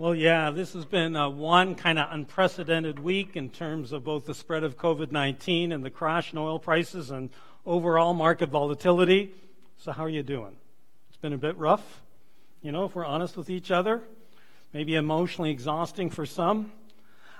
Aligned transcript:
Well, 0.00 0.14
yeah, 0.14 0.50
this 0.50 0.72
has 0.72 0.86
been 0.86 1.14
uh, 1.14 1.28
one 1.28 1.74
kind 1.74 1.98
of 1.98 2.08
unprecedented 2.10 2.98
week 2.98 3.36
in 3.36 3.50
terms 3.50 3.92
of 3.92 4.02
both 4.02 4.24
the 4.24 4.32
spread 4.32 4.64
of 4.64 4.78
COVID 4.78 5.12
19 5.12 5.72
and 5.72 5.84
the 5.84 5.90
crash 5.90 6.32
in 6.32 6.38
oil 6.38 6.58
prices 6.58 7.10
and 7.10 7.28
overall 7.66 8.14
market 8.14 8.48
volatility. 8.48 9.34
So, 9.76 9.92
how 9.92 10.06
are 10.06 10.08
you 10.08 10.22
doing? 10.22 10.56
It's 11.10 11.18
been 11.18 11.34
a 11.34 11.36
bit 11.36 11.54
rough, 11.58 12.00
you 12.62 12.72
know, 12.72 12.86
if 12.86 12.94
we're 12.94 13.04
honest 13.04 13.36
with 13.36 13.50
each 13.50 13.70
other, 13.70 14.00
maybe 14.72 14.94
emotionally 14.94 15.50
exhausting 15.50 16.08
for 16.08 16.24
some. 16.24 16.72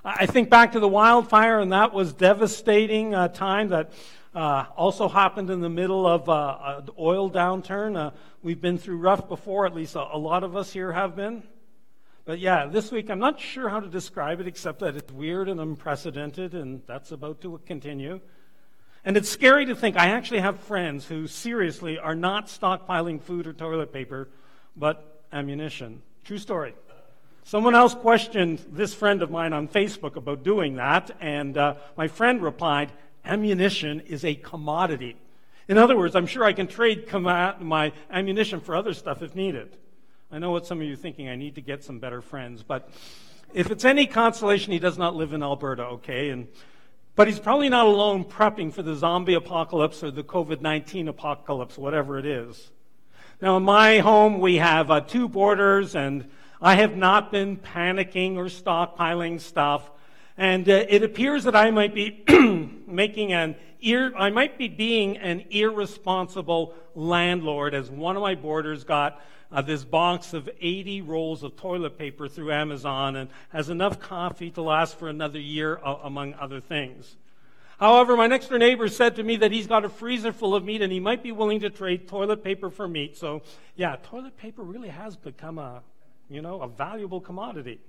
I 0.05 0.27
think 0.27 0.51
back 0.51 0.73
to 0.73 0.81
the 0.81 0.89
wildfire, 0.89 1.61
and 1.61 1.73
that 1.73 1.95
was 1.95 2.13
devastating 2.13 3.15
uh, 3.15 3.29
time 3.29 3.69
that 3.69 3.91
uh, 4.35 4.67
also 4.77 5.09
happened 5.09 5.49
in 5.49 5.63
the 5.63 5.71
middle 5.71 6.07
of 6.07 6.29
uh, 6.29 6.83
an 6.85 6.91
oil 6.99 7.31
downturn. 7.31 7.97
Uh, 7.97 8.11
we've 8.43 8.61
been 8.61 8.77
through 8.77 8.99
rough 8.99 9.31
before, 9.31 9.65
at 9.65 9.75
least 9.75 9.95
a, 9.95 10.15
a 10.15 10.19
lot 10.19 10.45
of 10.45 10.57
us 10.57 10.71
here 10.75 10.93
have 10.93 11.17
been. 11.17 11.43
But 12.31 12.39
yeah, 12.39 12.67
this 12.67 12.93
week 12.93 13.11
I'm 13.11 13.19
not 13.19 13.41
sure 13.41 13.69
how 13.69 13.81
to 13.81 13.89
describe 13.89 14.39
it 14.39 14.47
except 14.47 14.79
that 14.79 14.95
it's 14.95 15.13
weird 15.13 15.49
and 15.49 15.59
unprecedented, 15.59 16.55
and 16.55 16.81
that's 16.87 17.11
about 17.11 17.41
to 17.41 17.61
continue. 17.67 18.21
And 19.05 19.17
it's 19.17 19.29
scary 19.29 19.67
to 19.67 19.75
think 19.75 19.97
I 19.97 20.11
actually 20.11 20.39
have 20.39 20.61
friends 20.61 21.05
who 21.07 21.27
seriously 21.27 21.99
are 21.99 22.15
not 22.15 22.47
stockpiling 22.47 23.21
food 23.21 23.49
or 23.49 23.53
toilet 23.53 23.93
paper, 23.93 24.29
but 24.77 25.25
ammunition. 25.33 26.03
True 26.23 26.39
story. 26.39 26.77
Someone 27.43 27.75
else 27.75 27.97
questioned 27.97 28.65
this 28.71 28.95
friend 28.95 29.23
of 29.23 29.33
mine 29.33 29.53
on 29.53 29.67
Facebook 29.67 30.15
about 30.15 30.45
doing 30.45 30.77
that, 30.77 31.11
and 31.21 31.59
uh, 31.59 31.75
my 31.97 32.07
friend 32.07 32.41
replied, 32.43 32.93
Ammunition 33.25 34.03
is 34.03 34.25
a 34.25 34.37
commodity. 34.37 35.17
In 35.67 35.79
other 35.79 35.97
words, 35.97 36.15
I'm 36.15 36.29
sure 36.29 36.45
I 36.45 36.53
can 36.53 36.69
trade 36.69 37.09
com- 37.09 37.25
my 37.59 37.93
ammunition 38.09 38.61
for 38.61 38.77
other 38.77 38.95
stuff 38.95 39.21
if 39.21 39.35
needed. 39.35 39.77
I 40.33 40.39
know 40.39 40.53
what 40.53 40.65
some 40.65 40.81
of 40.81 40.87
you 40.87 40.93
are 40.93 40.97
thinking. 40.97 41.29
I 41.29 41.35
need 41.35 41.57
to 41.57 41.61
get 41.61 41.83
some 41.83 41.99
better 41.99 42.23
friends. 42.23 42.63
But 42.63 42.89
if 43.53 43.73
it's 43.73 43.85
any 43.85 44.07
consolation, 44.07 44.73
he 44.73 44.79
does 44.79 44.97
not 44.97 45.17
live 45.17 45.33
in 45.33 45.43
Alberta, 45.43 45.83
okay? 45.85 46.31
And, 46.31 46.47
but 47.17 47.27
he's 47.27 47.41
probably 47.41 47.69
not 47.69 47.87
alone 47.87 48.25
prepping 48.25 48.73
for 48.73 48.83
the 48.85 48.95
zombie 48.95 49.35
apocalypse 49.35 50.05
or 50.05 50.13
the 50.13 50.23
COVID 50.23 50.61
19 50.61 51.09
apocalypse, 51.09 51.77
whatever 51.77 52.17
it 52.17 52.27
is. 52.27 52.71
Now, 53.43 53.57
in 53.57 53.65
my 53.65 53.99
home, 53.99 54.39
we 54.39 54.57
have 54.57 54.89
uh, 54.89 55.01
two 55.01 55.29
boarders, 55.29 55.97
and 55.97 56.31
I 56.63 56.77
have 56.77 56.97
not 56.97 57.33
been 57.33 57.57
panicking 57.57 58.37
or 58.37 58.45
stockpiling 58.45 59.41
stuff. 59.41 59.91
And 60.37 60.69
uh, 60.69 60.85
it 60.89 61.03
appears 61.03 61.43
that 61.43 61.57
I 61.57 61.73
might 61.73 61.93
be 61.93 62.23
making 62.87 63.33
an 63.33 63.57
ir- 63.83 64.15
I 64.17 64.31
might 64.31 64.59
be 64.59 64.69
being 64.69 65.17
an 65.19 65.45
irresponsible 65.51 66.75
landlord, 66.95 67.75
as 67.75 67.91
one 67.91 68.17
of 68.17 68.23
my 68.23 68.35
boarders 68.35 68.85
got 68.85 69.21
uh, 69.53 69.63
this 69.63 69.85
box 69.85 70.33
of 70.33 70.49
80 70.61 71.03
rolls 71.03 71.43
of 71.43 71.57
toilet 71.57 71.99
paper 71.99 72.29
through 72.29 72.53
Amazon 72.53 73.17
and 73.17 73.31
has 73.51 73.69
enough 73.69 73.99
coffee 73.99 74.51
to 74.51 74.63
last 74.63 74.99
for 74.99 75.09
another 75.09 75.41
year, 75.41 75.81
uh, 75.85 75.97
among 76.05 76.35
other 76.35 76.61
things. 76.61 77.17
However, 77.79 78.15
my 78.15 78.27
next 78.27 78.49
door 78.49 78.59
neighbor 78.59 78.89
said 78.89 79.17
to 79.17 79.23
me 79.23 79.37
that 79.37 79.53
he's 79.53 79.67
got 79.67 79.87
a 79.87 79.89
freezer 79.89 80.33
full 80.33 80.55
of 80.55 80.65
meat 80.65 80.83
and 80.83 80.93
he 80.93 81.01
might 81.01 81.23
be 81.23 81.33
willing 81.33 81.61
to 81.61 81.71
trade 81.71 82.07
toilet 82.07 82.45
paper 82.45 82.69
for 82.69 82.87
meat. 82.87 83.17
So, 83.17 83.43
yeah, 83.75 83.97
toilet 84.03 84.37
paper 84.37 84.63
really 84.63 84.91
has 84.91 85.17
become 85.17 85.59
a, 85.59 85.83
you 86.29 86.43
know, 86.43 86.61
a 86.61 86.69
valuable 86.69 87.21
commodity. 87.21 87.81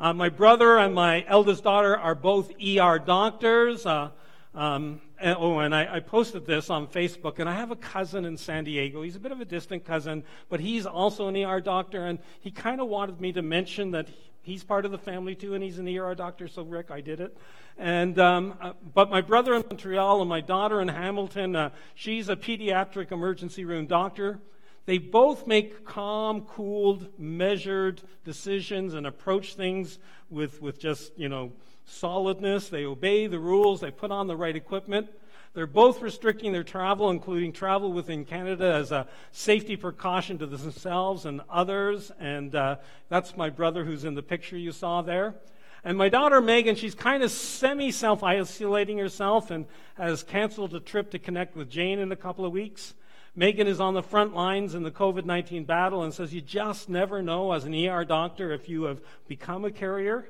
Uh, 0.00 0.14
my 0.14 0.30
brother 0.30 0.78
and 0.78 0.94
my 0.94 1.24
eldest 1.28 1.64
daughter 1.64 1.96
are 1.96 2.14
both 2.14 2.50
ER 2.60 2.98
doctors. 2.98 3.84
Uh, 3.84 4.08
um, 4.54 5.00
and, 5.18 5.36
oh, 5.38 5.58
and 5.58 5.74
I, 5.74 5.96
I, 5.96 6.00
posted 6.00 6.46
this 6.46 6.70
on 6.70 6.86
Facebook, 6.86 7.40
and 7.40 7.48
I 7.48 7.54
have 7.54 7.72
a 7.72 7.76
cousin 7.76 8.24
in 8.24 8.36
San 8.36 8.64
Diego. 8.64 9.02
He's 9.02 9.16
a 9.16 9.20
bit 9.20 9.32
of 9.32 9.40
a 9.40 9.44
distant 9.44 9.84
cousin, 9.84 10.22
but 10.48 10.60
he's 10.60 10.86
also 10.86 11.26
an 11.26 11.36
ER 11.36 11.60
doctor, 11.60 12.06
and 12.06 12.20
he 12.38 12.52
kind 12.52 12.80
of 12.80 12.86
wanted 12.86 13.20
me 13.20 13.32
to 13.32 13.42
mention 13.42 13.90
that 13.92 14.08
he's 14.42 14.62
part 14.62 14.84
of 14.84 14.92
the 14.92 14.98
family 14.98 15.34
too, 15.34 15.54
and 15.54 15.64
he's 15.64 15.78
an 15.80 15.88
ER 15.88 16.14
doctor. 16.14 16.46
So, 16.46 16.62
Rick, 16.62 16.92
I 16.92 17.00
did 17.00 17.20
it. 17.20 17.36
And 17.76 18.16
um, 18.20 18.54
uh, 18.60 18.74
but 18.94 19.10
my 19.10 19.20
brother 19.22 19.54
in 19.54 19.64
Montreal 19.68 20.20
and 20.20 20.28
my 20.28 20.40
daughter 20.40 20.80
in 20.80 20.86
Hamilton, 20.86 21.56
uh, 21.56 21.70
she's 21.96 22.28
a 22.28 22.36
pediatric 22.36 23.10
emergency 23.10 23.64
room 23.64 23.86
doctor. 23.86 24.38
They 24.86 24.98
both 24.98 25.46
make 25.46 25.84
calm, 25.84 26.42
cooled, 26.42 27.08
measured 27.18 28.02
decisions 28.24 28.94
and 28.94 29.06
approach 29.06 29.54
things 29.54 29.98
with, 30.30 30.60
with 30.60 30.78
just, 30.78 31.18
you 31.18 31.28
know, 31.28 31.52
solidness. 31.86 32.68
They 32.68 32.84
obey 32.84 33.26
the 33.26 33.38
rules. 33.38 33.80
They 33.80 33.90
put 33.90 34.10
on 34.10 34.26
the 34.26 34.36
right 34.36 34.56
equipment. 34.56 35.08
They're 35.54 35.66
both 35.68 36.02
restricting 36.02 36.52
their 36.52 36.64
travel, 36.64 37.10
including 37.10 37.52
travel 37.52 37.92
within 37.92 38.24
Canada, 38.24 38.72
as 38.72 38.90
a 38.90 39.06
safety 39.30 39.76
precaution 39.76 40.36
to 40.38 40.46
themselves 40.46 41.26
and 41.26 41.42
others. 41.48 42.10
And 42.18 42.54
uh, 42.54 42.76
that's 43.08 43.36
my 43.36 43.50
brother 43.50 43.84
who's 43.84 44.04
in 44.04 44.14
the 44.14 44.22
picture 44.22 44.58
you 44.58 44.72
saw 44.72 45.02
there. 45.02 45.36
And 45.84 45.96
my 45.96 46.08
daughter 46.08 46.40
Megan, 46.40 46.74
she's 46.74 46.94
kind 46.94 47.22
of 47.22 47.30
semi 47.30 47.92
self 47.92 48.24
isolating 48.24 48.98
herself 48.98 49.50
and 49.50 49.66
has 49.96 50.24
canceled 50.24 50.74
a 50.74 50.80
trip 50.80 51.10
to 51.12 51.20
connect 51.20 51.54
with 51.54 51.70
Jane 51.70 52.00
in 52.00 52.10
a 52.10 52.16
couple 52.16 52.44
of 52.44 52.52
weeks. 52.52 52.94
Megan 53.36 53.66
is 53.66 53.80
on 53.80 53.94
the 53.94 54.02
front 54.02 54.34
lines 54.34 54.74
in 54.74 54.82
the 54.82 54.90
COVID 54.90 55.24
19 55.24 55.64
battle 55.64 56.02
and 56.02 56.12
says, 56.12 56.34
You 56.34 56.40
just 56.40 56.88
never 56.88 57.22
know 57.22 57.52
as 57.52 57.64
an 57.64 57.74
ER 57.74 58.04
doctor 58.04 58.52
if 58.52 58.68
you 58.68 58.84
have 58.84 59.00
become 59.28 59.64
a 59.64 59.70
carrier 59.70 60.28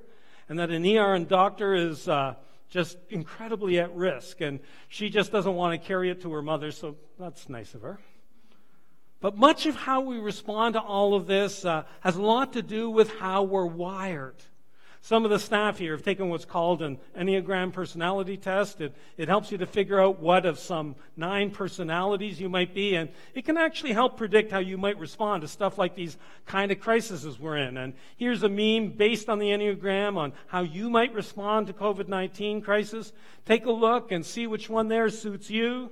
and 0.48 0.58
that 0.58 0.70
an 0.70 0.84
ER 0.86 1.14
and 1.14 1.28
doctor 1.28 1.74
is 1.74 2.08
uh, 2.08 2.34
just 2.70 2.98
incredibly 3.10 3.78
at 3.78 3.94
risk, 3.94 4.40
and 4.40 4.60
she 4.88 5.08
just 5.10 5.30
doesn't 5.30 5.54
want 5.54 5.80
to 5.80 5.86
carry 5.86 6.10
it 6.10 6.22
to 6.22 6.32
her 6.32 6.42
mother, 6.42 6.72
so 6.72 6.96
that's 7.18 7.48
nice 7.48 7.74
of 7.74 7.82
her. 7.82 7.98
But 9.20 9.36
much 9.36 9.66
of 9.66 9.74
how 9.74 10.02
we 10.02 10.18
respond 10.18 10.74
to 10.74 10.80
all 10.80 11.14
of 11.14 11.26
this 11.26 11.64
uh, 11.64 11.84
has 12.00 12.16
a 12.16 12.22
lot 12.22 12.52
to 12.54 12.62
do 12.62 12.90
with 12.90 13.10
how 13.18 13.44
we're 13.44 13.64
wired. 13.64 14.36
Some 15.04 15.26
of 15.26 15.30
the 15.30 15.38
staff 15.38 15.78
here 15.78 15.92
have 15.92 16.02
taken 16.02 16.30
what's 16.30 16.46
called 16.46 16.80
an 16.80 16.98
Enneagram 17.14 17.74
personality 17.74 18.38
test. 18.38 18.80
It, 18.80 18.94
it 19.18 19.28
helps 19.28 19.52
you 19.52 19.58
to 19.58 19.66
figure 19.66 20.00
out 20.00 20.18
what 20.18 20.46
of 20.46 20.58
some 20.58 20.96
nine 21.14 21.50
personalities 21.50 22.40
you 22.40 22.48
might 22.48 22.72
be, 22.72 22.94
and 22.94 23.10
it 23.34 23.44
can 23.44 23.58
actually 23.58 23.92
help 23.92 24.16
predict 24.16 24.50
how 24.50 24.60
you 24.60 24.78
might 24.78 24.98
respond 24.98 25.42
to 25.42 25.48
stuff 25.48 25.76
like 25.76 25.94
these 25.94 26.16
kind 26.46 26.72
of 26.72 26.80
crises 26.80 27.38
we're 27.38 27.58
in. 27.58 27.76
And 27.76 27.92
here's 28.16 28.44
a 28.44 28.48
meme 28.48 28.96
based 28.96 29.28
on 29.28 29.38
the 29.38 29.48
Enneagram 29.48 30.16
on 30.16 30.32
how 30.46 30.62
you 30.62 30.88
might 30.88 31.12
respond 31.12 31.66
to 31.66 31.74
COVID-19 31.74 32.64
crisis. 32.64 33.12
Take 33.44 33.66
a 33.66 33.72
look 33.72 34.10
and 34.10 34.24
see 34.24 34.46
which 34.46 34.70
one 34.70 34.88
there 34.88 35.10
suits 35.10 35.50
you. 35.50 35.90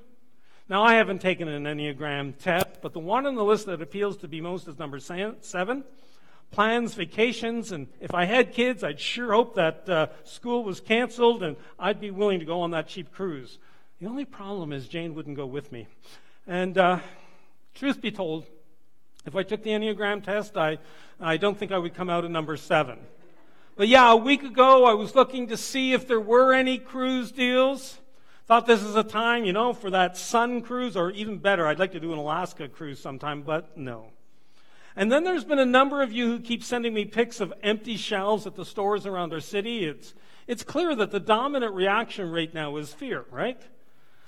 Now, 0.70 0.84
I 0.84 0.94
haven't 0.94 1.20
taken 1.20 1.48
an 1.48 1.64
Enneagram 1.64 2.38
test, 2.38 2.80
but 2.80 2.94
the 2.94 2.98
one 2.98 3.26
on 3.26 3.34
the 3.34 3.44
list 3.44 3.66
that 3.66 3.82
appeals 3.82 4.16
to 4.16 4.26
be 4.26 4.40
most 4.40 4.68
is 4.68 4.78
number 4.78 4.98
seven 4.98 5.84
plans, 6.52 6.94
vacations, 6.94 7.72
and 7.72 7.88
if 8.00 8.14
I 8.14 8.26
had 8.26 8.52
kids, 8.52 8.84
I'd 8.84 9.00
sure 9.00 9.32
hope 9.32 9.56
that 9.56 9.88
uh, 9.88 10.06
school 10.24 10.62
was 10.62 10.80
canceled 10.80 11.42
and 11.42 11.56
I'd 11.78 12.00
be 12.00 12.10
willing 12.10 12.38
to 12.38 12.44
go 12.44 12.60
on 12.60 12.70
that 12.70 12.86
cheap 12.86 13.10
cruise. 13.10 13.58
The 14.00 14.06
only 14.06 14.24
problem 14.24 14.72
is 14.72 14.86
Jane 14.86 15.14
wouldn't 15.14 15.36
go 15.36 15.46
with 15.46 15.72
me. 15.72 15.88
And 16.46 16.76
uh, 16.78 17.00
truth 17.74 18.00
be 18.00 18.10
told, 18.10 18.46
if 19.24 19.34
I 19.34 19.42
took 19.42 19.62
the 19.62 19.70
Enneagram 19.70 20.22
test, 20.22 20.56
I, 20.56 20.78
I 21.20 21.36
don't 21.36 21.58
think 21.58 21.72
I 21.72 21.78
would 21.78 21.94
come 21.94 22.10
out 22.10 22.24
at 22.24 22.30
number 22.30 22.56
seven. 22.56 22.98
But 23.74 23.88
yeah, 23.88 24.12
a 24.12 24.16
week 24.16 24.42
ago, 24.42 24.84
I 24.84 24.94
was 24.94 25.14
looking 25.14 25.48
to 25.48 25.56
see 25.56 25.92
if 25.92 26.06
there 26.06 26.20
were 26.20 26.52
any 26.52 26.78
cruise 26.78 27.32
deals. 27.32 27.98
Thought 28.46 28.66
this 28.66 28.82
is 28.82 28.96
a 28.96 29.04
time, 29.04 29.44
you 29.44 29.52
know, 29.52 29.72
for 29.72 29.90
that 29.90 30.16
sun 30.16 30.60
cruise, 30.60 30.96
or 30.96 31.12
even 31.12 31.38
better, 31.38 31.66
I'd 31.66 31.78
like 31.78 31.92
to 31.92 32.00
do 32.00 32.12
an 32.12 32.18
Alaska 32.18 32.68
cruise 32.68 33.00
sometime, 33.00 33.42
but 33.42 33.78
no. 33.78 34.10
And 34.94 35.10
then 35.10 35.24
there's 35.24 35.44
been 35.44 35.58
a 35.58 35.66
number 35.66 36.02
of 36.02 36.12
you 36.12 36.26
who 36.26 36.40
keep 36.40 36.62
sending 36.62 36.92
me 36.92 37.04
pics 37.04 37.40
of 37.40 37.52
empty 37.62 37.96
shelves 37.96 38.46
at 38.46 38.54
the 38.54 38.64
stores 38.64 39.06
around 39.06 39.32
our 39.32 39.40
city. 39.40 39.84
It's, 39.84 40.14
it's 40.46 40.62
clear 40.62 40.94
that 40.94 41.10
the 41.10 41.20
dominant 41.20 41.74
reaction 41.74 42.30
right 42.30 42.52
now 42.52 42.76
is 42.76 42.92
fear, 42.92 43.24
right? 43.30 43.60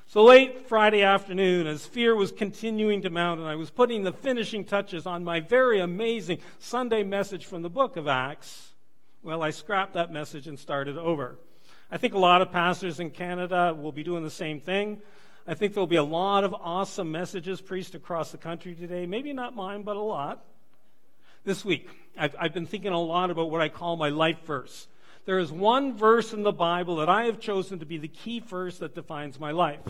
So 0.06 0.22
late 0.22 0.68
Friday 0.68 1.02
afternoon, 1.02 1.66
as 1.66 1.86
fear 1.86 2.14
was 2.14 2.30
continuing 2.30 3.02
to 3.02 3.10
mount 3.10 3.40
and 3.40 3.48
I 3.48 3.56
was 3.56 3.70
putting 3.70 4.04
the 4.04 4.12
finishing 4.12 4.64
touches 4.64 5.06
on 5.06 5.24
my 5.24 5.40
very 5.40 5.80
amazing 5.80 6.38
Sunday 6.58 7.02
message 7.02 7.46
from 7.46 7.62
the 7.62 7.70
book 7.70 7.96
of 7.96 8.06
Acts, 8.06 8.74
well, 9.22 9.42
I 9.42 9.50
scrapped 9.50 9.94
that 9.94 10.12
message 10.12 10.46
and 10.46 10.58
started 10.58 10.98
over. 10.98 11.38
I 11.90 11.96
think 11.96 12.14
a 12.14 12.18
lot 12.18 12.42
of 12.42 12.52
pastors 12.52 13.00
in 13.00 13.10
Canada 13.10 13.74
will 13.78 13.92
be 13.92 14.02
doing 14.02 14.22
the 14.22 14.30
same 14.30 14.60
thing. 14.60 15.00
I 15.46 15.54
think 15.54 15.74
there'll 15.74 15.86
be 15.86 15.96
a 15.96 16.04
lot 16.04 16.44
of 16.44 16.54
awesome 16.54 17.10
messages 17.10 17.60
preached 17.60 17.94
across 17.94 18.32
the 18.32 18.38
country 18.38 18.74
today. 18.74 19.06
Maybe 19.06 19.32
not 19.32 19.54
mine, 19.54 19.82
but 19.82 19.96
a 19.96 20.00
lot. 20.00 20.44
This 21.44 21.62
week, 21.62 21.90
I've, 22.18 22.34
I've 22.38 22.54
been 22.54 22.66
thinking 22.66 22.92
a 22.92 23.00
lot 23.00 23.30
about 23.30 23.50
what 23.50 23.60
I 23.60 23.68
call 23.68 23.96
my 23.96 24.08
life 24.08 24.44
verse. 24.46 24.88
There 25.26 25.38
is 25.38 25.52
one 25.52 25.96
verse 25.96 26.32
in 26.32 26.42
the 26.42 26.52
Bible 26.52 26.96
that 26.96 27.08
I 27.10 27.24
have 27.24 27.38
chosen 27.38 27.78
to 27.80 27.86
be 27.86 27.98
the 27.98 28.08
key 28.08 28.40
verse 28.40 28.78
that 28.78 28.94
defines 28.94 29.38
my 29.38 29.50
life. 29.50 29.80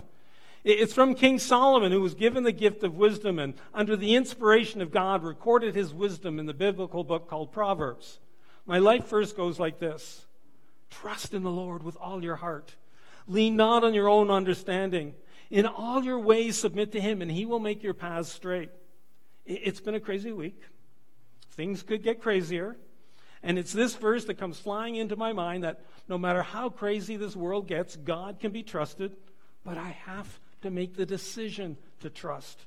It's 0.65 0.95
from 0.95 1.15
King 1.15 1.39
Solomon, 1.39 1.93
who 1.93 2.01
was 2.01 2.15
given 2.15 2.43
the 2.43 2.51
gift 2.53 2.83
of 2.83 2.97
wisdom 2.97 3.39
and, 3.39 3.55
under 3.73 3.97
the 3.97 4.17
inspiration 4.17 4.81
of 4.81 4.91
God, 4.91 5.23
recorded 5.23 5.77
his 5.77 5.95
wisdom 5.95 6.41
in 6.41 6.47
the 6.47 6.55
biblical 6.55 7.05
book 7.05 7.29
called 7.29 7.53
Proverbs. 7.53 8.19
My 8.67 8.79
life 8.79 9.09
verse 9.09 9.33
goes 9.33 9.61
like 9.61 9.79
this 9.79 10.25
Trust 10.91 11.35
in 11.35 11.45
the 11.45 11.51
Lord 11.51 11.85
with 11.85 11.97
all 12.01 12.25
your 12.25 12.37
heart. 12.37 12.75
Lean 13.29 13.55
not 13.55 13.85
on 13.85 13.95
your 13.95 14.09
own 14.09 14.31
understanding. 14.31 15.15
In 15.51 15.67
all 15.67 16.03
your 16.03 16.19
ways, 16.19 16.59
submit 16.59 16.91
to 16.93 17.01
him, 17.01 17.23
and 17.23 17.31
he 17.31 17.47
will 17.47 17.61
make 17.61 17.83
your 17.83 17.95
paths 17.95 18.33
straight. 18.33 18.71
It's 19.45 19.81
been 19.81 19.95
a 19.95 20.01
crazy 20.01 20.33
week. 20.33 20.61
Things 21.55 21.83
could 21.83 22.03
get 22.03 22.21
crazier. 22.21 22.77
And 23.43 23.59
it's 23.59 23.73
this 23.73 23.95
verse 23.95 24.25
that 24.25 24.39
comes 24.39 24.59
flying 24.59 24.97
into 24.97 25.17
my 25.17 25.33
mind 25.33 25.65
that 25.65 25.81
no 26.09 26.19
matter 26.19 26.43
how 26.43 26.71
crazy 26.71 27.17
this 27.17 27.37
world 27.37 27.69
gets, 27.69 27.97
God 27.97 28.41
can 28.41 28.53
be 28.53 28.63
trusted, 28.63 29.17
but 29.65 29.77
I 29.77 29.91
have 30.07 30.41
to 30.63 30.71
make 30.71 30.97
the 30.97 31.07
decision 31.07 31.77
to 32.01 32.11
trust. 32.11 32.59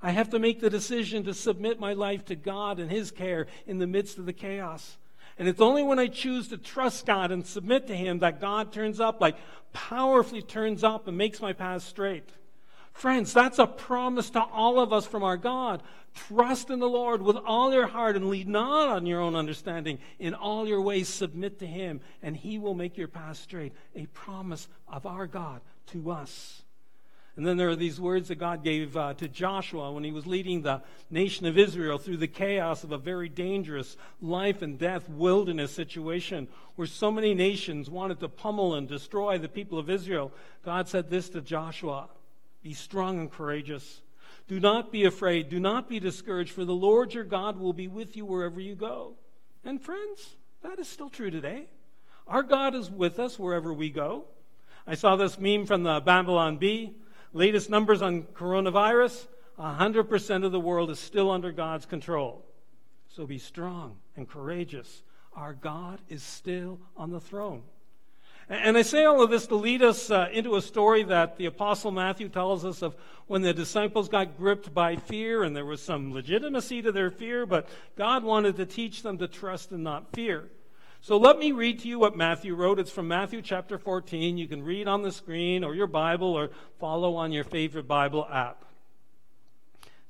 I 0.00 0.10
have 0.10 0.30
to 0.30 0.38
make 0.38 0.60
the 0.60 0.70
decision 0.70 1.24
to 1.24 1.34
submit 1.34 1.78
my 1.78 1.92
life 1.92 2.24
to 2.26 2.36
God 2.36 2.78
and 2.78 2.90
His 2.90 3.10
care 3.10 3.46
in 3.66 3.78
the 3.78 3.86
midst 3.86 4.18
of 4.18 4.26
the 4.26 4.32
chaos. 4.32 4.96
And 5.38 5.48
it's 5.48 5.60
only 5.60 5.82
when 5.82 5.98
I 5.98 6.08
choose 6.08 6.48
to 6.48 6.58
trust 6.58 7.06
God 7.06 7.30
and 7.30 7.46
submit 7.46 7.86
to 7.86 7.96
Him 7.96 8.20
that 8.20 8.40
God 8.40 8.72
turns 8.72 9.00
up, 9.00 9.20
like 9.20 9.36
powerfully 9.72 10.42
turns 10.42 10.84
up 10.84 11.08
and 11.08 11.16
makes 11.16 11.40
my 11.40 11.52
path 11.52 11.82
straight. 11.82 12.28
Friends, 12.92 13.32
that's 13.32 13.58
a 13.58 13.66
promise 13.66 14.30
to 14.30 14.40
all 14.40 14.78
of 14.78 14.92
us 14.92 15.06
from 15.06 15.22
our 15.22 15.36
God. 15.36 15.82
Trust 16.14 16.70
in 16.70 16.78
the 16.78 16.88
Lord 16.88 17.22
with 17.22 17.36
all 17.36 17.72
your 17.72 17.86
heart 17.86 18.16
and 18.16 18.28
lead 18.28 18.48
not 18.48 18.88
on 18.88 19.06
your 19.06 19.20
own 19.20 19.34
understanding. 19.34 19.98
In 20.18 20.34
all 20.34 20.68
your 20.68 20.80
ways, 20.80 21.08
submit 21.08 21.58
to 21.60 21.66
Him, 21.66 22.00
and 22.22 22.36
He 22.36 22.58
will 22.58 22.74
make 22.74 22.98
your 22.98 23.08
path 23.08 23.38
straight. 23.38 23.72
A 23.96 24.06
promise 24.06 24.68
of 24.88 25.06
our 25.06 25.26
God 25.26 25.60
to 25.88 26.10
us. 26.10 26.62
And 27.34 27.46
then 27.46 27.56
there 27.56 27.70
are 27.70 27.76
these 27.76 27.98
words 27.98 28.28
that 28.28 28.34
God 28.34 28.62
gave 28.62 28.94
uh, 28.94 29.14
to 29.14 29.26
Joshua 29.26 29.90
when 29.90 30.04
he 30.04 30.10
was 30.10 30.26
leading 30.26 30.60
the 30.60 30.82
nation 31.10 31.46
of 31.46 31.56
Israel 31.56 31.96
through 31.96 32.18
the 32.18 32.28
chaos 32.28 32.84
of 32.84 32.92
a 32.92 32.98
very 32.98 33.30
dangerous 33.30 33.96
life 34.20 34.60
and 34.60 34.78
death 34.78 35.08
wilderness 35.08 35.72
situation 35.72 36.46
where 36.74 36.86
so 36.86 37.10
many 37.10 37.32
nations 37.32 37.88
wanted 37.88 38.20
to 38.20 38.28
pummel 38.28 38.74
and 38.74 38.86
destroy 38.86 39.38
the 39.38 39.48
people 39.48 39.78
of 39.78 39.88
Israel. 39.88 40.30
God 40.62 40.88
said 40.88 41.08
this 41.08 41.30
to 41.30 41.40
Joshua 41.40 42.08
Be 42.62 42.74
strong 42.74 43.18
and 43.18 43.32
courageous. 43.32 44.02
Do 44.48 44.60
not 44.60 44.92
be 44.92 45.04
afraid. 45.04 45.48
Do 45.48 45.60
not 45.60 45.88
be 45.88 46.00
discouraged, 46.00 46.52
for 46.52 46.64
the 46.64 46.74
Lord 46.74 47.14
your 47.14 47.24
God 47.24 47.58
will 47.58 47.72
be 47.72 47.88
with 47.88 48.16
you 48.16 48.24
wherever 48.24 48.60
you 48.60 48.74
go. 48.74 49.14
And 49.64 49.80
friends, 49.80 50.36
that 50.62 50.78
is 50.78 50.88
still 50.88 51.08
true 51.08 51.30
today. 51.30 51.66
Our 52.26 52.42
God 52.42 52.74
is 52.74 52.90
with 52.90 53.18
us 53.18 53.38
wherever 53.38 53.72
we 53.72 53.90
go. 53.90 54.24
I 54.86 54.94
saw 54.94 55.16
this 55.16 55.38
meme 55.38 55.66
from 55.66 55.82
the 55.82 56.00
Babylon 56.00 56.56
Bee. 56.58 56.96
Latest 57.32 57.70
numbers 57.70 58.02
on 58.02 58.24
coronavirus 58.34 59.26
100% 59.58 60.44
of 60.44 60.52
the 60.52 60.60
world 60.60 60.90
is 60.90 60.98
still 60.98 61.30
under 61.30 61.52
God's 61.52 61.86
control. 61.86 62.44
So 63.08 63.26
be 63.26 63.38
strong 63.38 63.96
and 64.16 64.28
courageous. 64.28 65.02
Our 65.34 65.54
God 65.54 66.00
is 66.08 66.22
still 66.22 66.80
on 66.96 67.10
the 67.10 67.20
throne. 67.20 67.62
And 68.48 68.76
I 68.76 68.82
say 68.82 69.04
all 69.04 69.22
of 69.22 69.30
this 69.30 69.46
to 69.46 69.54
lead 69.54 69.82
us 69.82 70.10
uh, 70.10 70.28
into 70.32 70.56
a 70.56 70.62
story 70.62 71.04
that 71.04 71.36
the 71.36 71.46
Apostle 71.46 71.90
Matthew 71.90 72.28
tells 72.28 72.64
us 72.64 72.82
of 72.82 72.94
when 73.26 73.42
the 73.42 73.54
disciples 73.54 74.08
got 74.08 74.36
gripped 74.36 74.74
by 74.74 74.96
fear, 74.96 75.42
and 75.42 75.56
there 75.56 75.64
was 75.64 75.80
some 75.80 76.12
legitimacy 76.12 76.82
to 76.82 76.92
their 76.92 77.10
fear, 77.10 77.46
but 77.46 77.68
God 77.96 78.24
wanted 78.24 78.56
to 78.56 78.66
teach 78.66 79.02
them 79.02 79.18
to 79.18 79.28
trust 79.28 79.70
and 79.70 79.84
not 79.84 80.12
fear. 80.12 80.50
So 81.00 81.16
let 81.16 81.38
me 81.38 81.50
read 81.50 81.80
to 81.80 81.88
you 81.88 81.98
what 81.98 82.16
Matthew 82.16 82.54
wrote. 82.54 82.78
It's 82.78 82.90
from 82.90 83.08
Matthew 83.08 83.42
chapter 83.42 83.78
14. 83.78 84.38
You 84.38 84.46
can 84.46 84.62
read 84.62 84.86
on 84.86 85.02
the 85.02 85.10
screen 85.10 85.64
or 85.64 85.74
your 85.74 85.88
Bible 85.88 86.32
or 86.34 86.50
follow 86.78 87.16
on 87.16 87.32
your 87.32 87.42
favorite 87.42 87.88
Bible 87.88 88.26
app. 88.30 88.64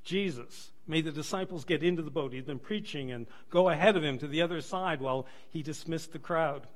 Jesus 0.05 0.71
made 0.87 1.05
the 1.05 1.13
disciples 1.13 1.65
get 1.65 1.83
into 1.83 2.03
the 2.03 2.11
boat. 2.11 2.33
He'd 2.33 2.47
been 2.47 2.59
preaching 2.59 3.11
and 3.11 3.27
go 3.49 3.71
ahead 3.71 3.97
of 3.97 4.05
him 4.05 4.19
to 4.19 4.27
the 4.27 4.43
other 4.43 4.61
side 4.61 5.01
while 5.01 5.27
he 5.49 5.63
dismissed 5.63 6.13
the 6.13 6.19
crowd. 6.19 6.67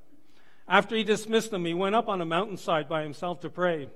After 0.68 0.96
he 0.96 1.04
dismissed 1.04 1.50
them, 1.50 1.64
he 1.64 1.74
went 1.74 1.94
up 1.94 2.08
on 2.08 2.20
a 2.20 2.26
mountainside 2.26 2.88
by 2.88 3.02
himself 3.02 3.40
to 3.40 3.50
pray. 3.50 3.88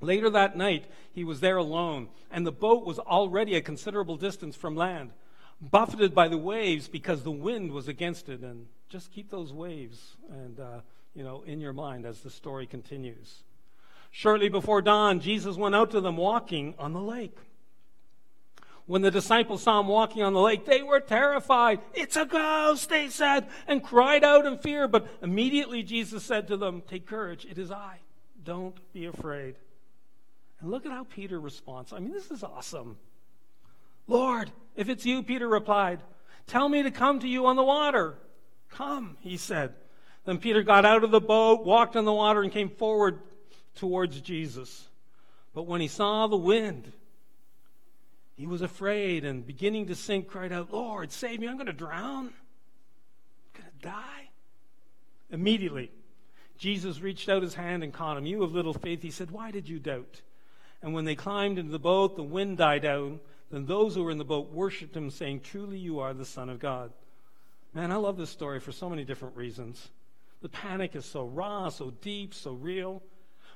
Later 0.00 0.30
that 0.30 0.56
night, 0.56 0.86
he 1.12 1.24
was 1.24 1.40
there 1.40 1.56
alone, 1.56 2.08
and 2.30 2.46
the 2.46 2.52
boat 2.52 2.84
was 2.84 2.98
already 2.98 3.54
a 3.54 3.60
considerable 3.60 4.16
distance 4.16 4.56
from 4.56 4.76
land 4.76 5.12
buffeted 5.60 6.14
by 6.14 6.28
the 6.28 6.38
waves 6.38 6.88
because 6.88 7.22
the 7.22 7.30
wind 7.30 7.72
was 7.72 7.88
against 7.88 8.28
it. 8.28 8.40
And 8.40 8.66
just 8.88 9.12
keep 9.12 9.30
those 9.30 9.52
waves 9.52 10.16
and 10.30 10.60
uh, 10.60 10.80
you 11.14 11.24
know 11.24 11.42
in 11.42 11.60
your 11.60 11.72
mind 11.72 12.06
as 12.06 12.20
the 12.20 12.30
story 12.30 12.66
continues. 12.66 13.42
Shortly 14.10 14.48
before 14.48 14.82
dawn, 14.82 15.20
Jesus 15.20 15.56
went 15.56 15.74
out 15.74 15.90
to 15.90 16.00
them 16.00 16.16
walking 16.16 16.74
on 16.78 16.92
the 16.92 17.00
lake. 17.00 17.36
When 18.86 19.00
the 19.00 19.10
disciples 19.10 19.62
saw 19.62 19.80
him 19.80 19.88
walking 19.88 20.22
on 20.22 20.34
the 20.34 20.40
lake, 20.40 20.66
they 20.66 20.82
were 20.82 21.00
terrified. 21.00 21.80
It's 21.94 22.16
a 22.16 22.26
ghost, 22.26 22.90
they 22.90 23.08
said, 23.08 23.46
and 23.66 23.82
cried 23.82 24.22
out 24.22 24.44
in 24.44 24.58
fear. 24.58 24.86
But 24.88 25.06
immediately 25.22 25.82
Jesus 25.82 26.22
said 26.22 26.48
to 26.48 26.56
them, 26.56 26.82
Take 26.86 27.06
courage, 27.06 27.46
it 27.48 27.56
is 27.56 27.70
I. 27.70 28.00
Don't 28.44 28.76
be 28.92 29.06
afraid. 29.06 29.56
And 30.60 30.70
look 30.70 30.84
at 30.84 30.92
how 30.92 31.04
Peter 31.04 31.40
responds. 31.40 31.94
I 31.94 31.98
mean, 31.98 32.12
this 32.12 32.30
is 32.30 32.42
awesome. 32.42 32.98
Lord, 34.06 34.50
if 34.76 34.90
it's 34.90 35.06
you, 35.06 35.22
Peter 35.22 35.48
replied, 35.48 36.00
tell 36.46 36.68
me 36.68 36.82
to 36.82 36.90
come 36.90 37.20
to 37.20 37.28
you 37.28 37.46
on 37.46 37.56
the 37.56 37.62
water. 37.62 38.16
Come, 38.70 39.16
he 39.20 39.36
said. 39.36 39.74
Then 40.24 40.38
Peter 40.38 40.62
got 40.62 40.84
out 40.84 41.04
of 41.04 41.10
the 41.10 41.20
boat, 41.20 41.64
walked 41.64 41.96
on 41.96 42.04
the 42.04 42.12
water, 42.12 42.42
and 42.42 42.52
came 42.52 42.70
forward 42.70 43.20
towards 43.74 44.20
Jesus. 44.20 44.88
But 45.54 45.66
when 45.66 45.80
he 45.80 45.88
saw 45.88 46.26
the 46.26 46.36
wind, 46.36 46.92
he 48.36 48.46
was 48.46 48.62
afraid 48.62 49.24
and 49.24 49.46
beginning 49.46 49.86
to 49.86 49.94
sink, 49.94 50.28
cried 50.28 50.52
out, 50.52 50.72
Lord, 50.72 51.12
save 51.12 51.40
me, 51.40 51.48
I'm 51.48 51.56
going 51.56 51.66
to 51.66 51.72
drown. 51.72 52.26
I'm 52.26 53.60
going 53.60 53.70
to 53.78 53.86
die. 53.86 54.30
Immediately, 55.30 55.90
Jesus 56.58 57.00
reached 57.00 57.28
out 57.28 57.42
his 57.42 57.54
hand 57.54 57.82
and 57.82 57.92
caught 57.92 58.16
him. 58.16 58.26
You 58.26 58.42
of 58.42 58.54
little 58.54 58.74
faith, 58.74 59.02
he 59.02 59.10
said, 59.10 59.30
Why 59.30 59.50
did 59.50 59.68
you 59.68 59.78
doubt? 59.78 60.22
And 60.82 60.94
when 60.94 61.04
they 61.04 61.14
climbed 61.14 61.58
into 61.58 61.72
the 61.72 61.78
boat, 61.78 62.16
the 62.16 62.22
wind 62.22 62.58
died 62.58 62.82
down 62.82 63.20
then 63.54 63.66
those 63.66 63.94
who 63.94 64.02
were 64.02 64.10
in 64.10 64.18
the 64.18 64.24
boat 64.24 64.50
worshiped 64.52 64.96
him, 64.96 65.10
saying, 65.10 65.40
Truly 65.40 65.78
you 65.78 66.00
are 66.00 66.12
the 66.12 66.24
Son 66.24 66.48
of 66.48 66.58
God. 66.58 66.92
Man, 67.72 67.92
I 67.92 67.96
love 67.96 68.16
this 68.16 68.30
story 68.30 68.58
for 68.58 68.72
so 68.72 68.88
many 68.88 69.04
different 69.04 69.36
reasons. 69.36 69.90
The 70.42 70.48
panic 70.48 70.96
is 70.96 71.04
so 71.04 71.24
raw, 71.24 71.68
so 71.68 71.92
deep, 72.02 72.34
so 72.34 72.52
real. 72.52 73.00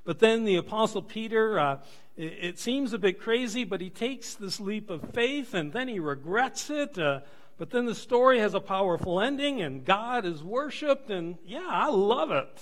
But 0.04 0.18
then 0.18 0.44
the 0.44 0.56
Apostle 0.56 1.02
Peter, 1.02 1.58
uh, 1.58 1.78
it, 2.16 2.38
it, 2.40 2.58
seems 2.58 2.92
a 2.92 2.98
bit 2.98 3.20
crazy, 3.20 3.64
but 3.64 3.80
he 3.80 3.90
takes 3.90 4.34
this 4.34 4.58
leap 4.58 4.90
of 4.90 5.10
faith 5.12 5.54
and 5.54 5.72
then 5.72 5.88
he 5.88 6.00
regrets 6.00 6.70
it. 6.70 6.98
Uh, 6.98 7.20
but 7.58 7.70
then 7.70 7.86
the 7.86 7.94
story 7.94 8.38
has 8.38 8.54
a 8.54 8.60
powerful 8.60 9.20
ending 9.20 9.60
and 9.60 9.84
God 9.84 10.24
is 10.24 10.42
worshiped, 10.42 11.10
and 11.10 11.36
yeah, 11.44 11.66
I 11.68 11.88
love 11.88 12.30
it. 12.30 12.60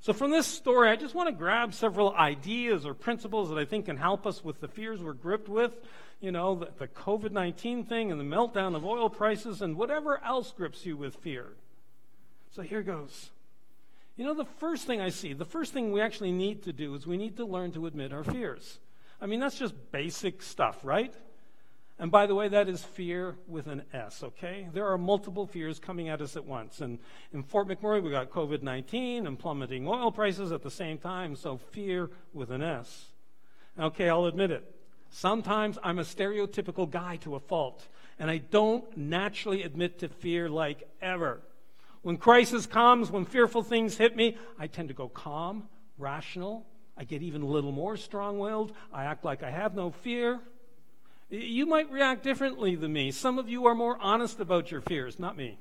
So, 0.00 0.12
from 0.12 0.30
this 0.30 0.46
story, 0.46 0.90
I 0.90 0.96
just 0.96 1.14
want 1.14 1.28
to 1.28 1.34
grab 1.34 1.74
several 1.74 2.14
ideas 2.14 2.86
or 2.86 2.94
principles 2.94 3.48
that 3.48 3.58
I 3.58 3.64
think 3.64 3.86
can 3.86 3.96
help 3.96 4.26
us 4.26 4.44
with 4.44 4.60
the 4.60 4.68
fears 4.68 5.02
we're 5.02 5.12
gripped 5.12 5.48
with 5.48 5.72
you 6.20 6.32
know, 6.32 6.56
the, 6.56 6.68
the 6.78 6.88
COVID 6.88 7.32
19 7.32 7.84
thing 7.84 8.10
and 8.10 8.20
the 8.20 8.24
meltdown 8.24 8.74
of 8.74 8.84
oil 8.84 9.08
prices 9.08 9.62
and 9.62 9.76
whatever 9.76 10.22
else 10.24 10.52
grips 10.52 10.84
you 10.84 10.96
with 10.96 11.14
fear. 11.16 11.52
So 12.50 12.62
here 12.62 12.82
goes. 12.82 13.30
You 14.18 14.24
know, 14.24 14.34
the 14.34 14.44
first 14.44 14.84
thing 14.84 15.00
I 15.00 15.10
see, 15.10 15.32
the 15.32 15.44
first 15.44 15.72
thing 15.72 15.92
we 15.92 16.00
actually 16.00 16.32
need 16.32 16.64
to 16.64 16.72
do 16.72 16.92
is 16.96 17.06
we 17.06 17.16
need 17.16 17.36
to 17.36 17.44
learn 17.44 17.70
to 17.72 17.86
admit 17.86 18.12
our 18.12 18.24
fears. 18.24 18.80
I 19.20 19.26
mean, 19.26 19.38
that's 19.38 19.56
just 19.56 19.74
basic 19.92 20.42
stuff, 20.42 20.80
right? 20.82 21.14
And 22.00 22.10
by 22.10 22.26
the 22.26 22.34
way, 22.34 22.48
that 22.48 22.68
is 22.68 22.82
fear 22.82 23.36
with 23.46 23.68
an 23.68 23.84
S, 23.92 24.24
okay? 24.24 24.68
There 24.72 24.88
are 24.88 24.98
multiple 24.98 25.46
fears 25.46 25.78
coming 25.78 26.08
at 26.08 26.20
us 26.20 26.36
at 26.36 26.44
once. 26.44 26.80
And 26.80 26.98
in 27.32 27.44
Fort 27.44 27.68
McMurray, 27.68 28.02
we 28.02 28.10
got 28.10 28.30
COVID 28.30 28.60
19 28.60 29.24
and 29.24 29.38
plummeting 29.38 29.86
oil 29.86 30.10
prices 30.10 30.50
at 30.50 30.64
the 30.64 30.70
same 30.70 30.98
time, 30.98 31.36
so 31.36 31.56
fear 31.56 32.10
with 32.32 32.50
an 32.50 32.60
S. 32.62 33.06
Okay, 33.78 34.08
I'll 34.08 34.26
admit 34.26 34.50
it. 34.50 34.74
Sometimes 35.10 35.78
I'm 35.84 36.00
a 36.00 36.04
stereotypical 36.04 36.90
guy 36.90 37.16
to 37.18 37.36
a 37.36 37.40
fault, 37.40 37.86
and 38.18 38.28
I 38.28 38.38
don't 38.38 38.96
naturally 38.96 39.62
admit 39.62 40.00
to 40.00 40.08
fear 40.08 40.50
like 40.50 40.88
ever. 41.00 41.40
When 42.02 42.16
crisis 42.16 42.66
comes, 42.66 43.10
when 43.10 43.24
fearful 43.24 43.62
things 43.62 43.96
hit 43.96 44.16
me, 44.16 44.36
I 44.58 44.66
tend 44.66 44.88
to 44.88 44.94
go 44.94 45.08
calm, 45.08 45.68
rational. 45.98 46.66
I 46.96 47.04
get 47.04 47.22
even 47.22 47.42
a 47.42 47.46
little 47.46 47.72
more 47.72 47.96
strong 47.96 48.38
willed. 48.38 48.72
I 48.92 49.04
act 49.04 49.24
like 49.24 49.42
I 49.42 49.50
have 49.50 49.74
no 49.74 49.90
fear. 49.90 50.40
You 51.30 51.66
might 51.66 51.90
react 51.90 52.22
differently 52.22 52.74
than 52.74 52.92
me. 52.92 53.10
Some 53.10 53.38
of 53.38 53.48
you 53.48 53.66
are 53.66 53.74
more 53.74 53.98
honest 54.00 54.40
about 54.40 54.70
your 54.70 54.80
fears, 54.80 55.18
not 55.18 55.36
me. 55.36 55.58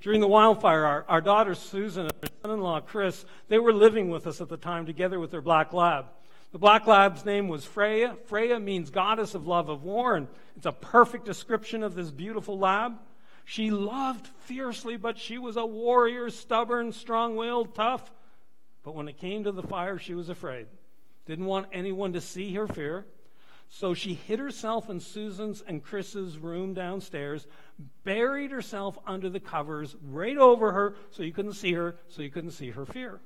During 0.00 0.20
the 0.20 0.28
wildfire, 0.28 0.84
our, 0.84 1.04
our 1.08 1.20
daughter 1.20 1.54
Susan 1.54 2.06
and 2.06 2.14
her 2.22 2.28
son 2.42 2.50
in 2.52 2.60
law 2.60 2.80
Chris, 2.80 3.24
they 3.48 3.58
were 3.58 3.72
living 3.72 4.08
with 4.10 4.26
us 4.26 4.40
at 4.40 4.48
the 4.48 4.56
time 4.56 4.86
together 4.86 5.18
with 5.18 5.30
their 5.30 5.42
black 5.42 5.72
lab. 5.72 6.06
The 6.52 6.58
black 6.58 6.86
lab's 6.86 7.24
name 7.24 7.48
was 7.48 7.64
Freya. 7.64 8.16
Freya 8.26 8.58
means 8.58 8.90
goddess 8.90 9.34
of 9.34 9.46
love 9.46 9.68
of 9.68 9.84
war, 9.84 10.16
and 10.16 10.26
it's 10.56 10.66
a 10.66 10.72
perfect 10.72 11.24
description 11.24 11.82
of 11.82 11.94
this 11.94 12.10
beautiful 12.10 12.58
lab. 12.58 12.98
She 13.50 13.72
loved 13.72 14.28
fiercely, 14.44 14.96
but 14.96 15.18
she 15.18 15.36
was 15.36 15.56
a 15.56 15.66
warrior, 15.66 16.30
stubborn, 16.30 16.92
strong 16.92 17.34
willed, 17.34 17.74
tough. 17.74 18.12
But 18.84 18.94
when 18.94 19.08
it 19.08 19.18
came 19.18 19.42
to 19.42 19.50
the 19.50 19.64
fire, 19.64 19.98
she 19.98 20.14
was 20.14 20.28
afraid. 20.28 20.68
Didn't 21.26 21.46
want 21.46 21.66
anyone 21.72 22.12
to 22.12 22.20
see 22.20 22.54
her 22.54 22.68
fear. 22.68 23.06
So 23.68 23.92
she 23.92 24.14
hid 24.14 24.38
herself 24.38 24.88
in 24.88 25.00
Susan's 25.00 25.62
and 25.62 25.82
Chris's 25.82 26.38
room 26.38 26.74
downstairs, 26.74 27.48
buried 28.04 28.52
herself 28.52 28.96
under 29.04 29.28
the 29.28 29.40
covers 29.40 29.96
right 30.00 30.38
over 30.38 30.70
her 30.70 30.94
so 31.10 31.24
you 31.24 31.32
couldn't 31.32 31.54
see 31.54 31.72
her, 31.72 31.96
so 32.06 32.22
you 32.22 32.30
couldn't 32.30 32.52
see 32.52 32.70
her 32.70 32.86
fear. 32.86 33.20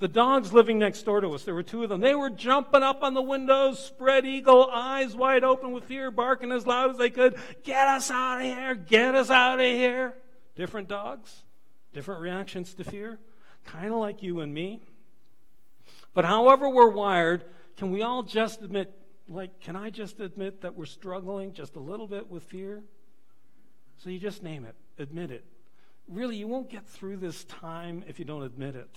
The 0.00 0.08
dogs 0.08 0.54
living 0.54 0.78
next 0.78 1.02
door 1.02 1.20
to 1.20 1.28
us, 1.34 1.44
there 1.44 1.54
were 1.54 1.62
two 1.62 1.82
of 1.82 1.90
them. 1.90 2.00
They 2.00 2.14
were 2.14 2.30
jumping 2.30 2.82
up 2.82 3.02
on 3.02 3.12
the 3.12 3.20
windows, 3.20 3.78
spread 3.78 4.24
eagle, 4.24 4.70
eyes 4.72 5.14
wide 5.14 5.44
open 5.44 5.72
with 5.72 5.84
fear, 5.84 6.10
barking 6.10 6.52
as 6.52 6.66
loud 6.66 6.90
as 6.90 6.96
they 6.96 7.10
could. 7.10 7.36
Get 7.64 7.86
us 7.86 8.10
out 8.10 8.38
of 8.40 8.46
here! 8.46 8.74
Get 8.74 9.14
us 9.14 9.28
out 9.28 9.60
of 9.60 9.66
here! 9.66 10.14
Different 10.56 10.88
dogs, 10.88 11.42
different 11.92 12.22
reactions 12.22 12.72
to 12.74 12.84
fear, 12.84 13.18
kind 13.66 13.92
of 13.92 13.98
like 13.98 14.22
you 14.22 14.40
and 14.40 14.54
me. 14.54 14.80
But 16.14 16.24
however 16.24 16.70
we're 16.70 16.88
wired, 16.88 17.44
can 17.76 17.90
we 17.90 18.00
all 18.00 18.22
just 18.22 18.62
admit, 18.62 18.90
like, 19.28 19.60
can 19.60 19.76
I 19.76 19.90
just 19.90 20.18
admit 20.18 20.62
that 20.62 20.76
we're 20.76 20.86
struggling 20.86 21.52
just 21.52 21.76
a 21.76 21.80
little 21.80 22.06
bit 22.06 22.30
with 22.30 22.42
fear? 22.44 22.82
So 23.98 24.08
you 24.08 24.18
just 24.18 24.42
name 24.42 24.64
it, 24.64 24.76
admit 24.98 25.30
it. 25.30 25.44
Really, 26.08 26.36
you 26.36 26.48
won't 26.48 26.70
get 26.70 26.86
through 26.86 27.18
this 27.18 27.44
time 27.44 28.02
if 28.08 28.18
you 28.18 28.24
don't 28.24 28.44
admit 28.44 28.76
it. 28.76 28.96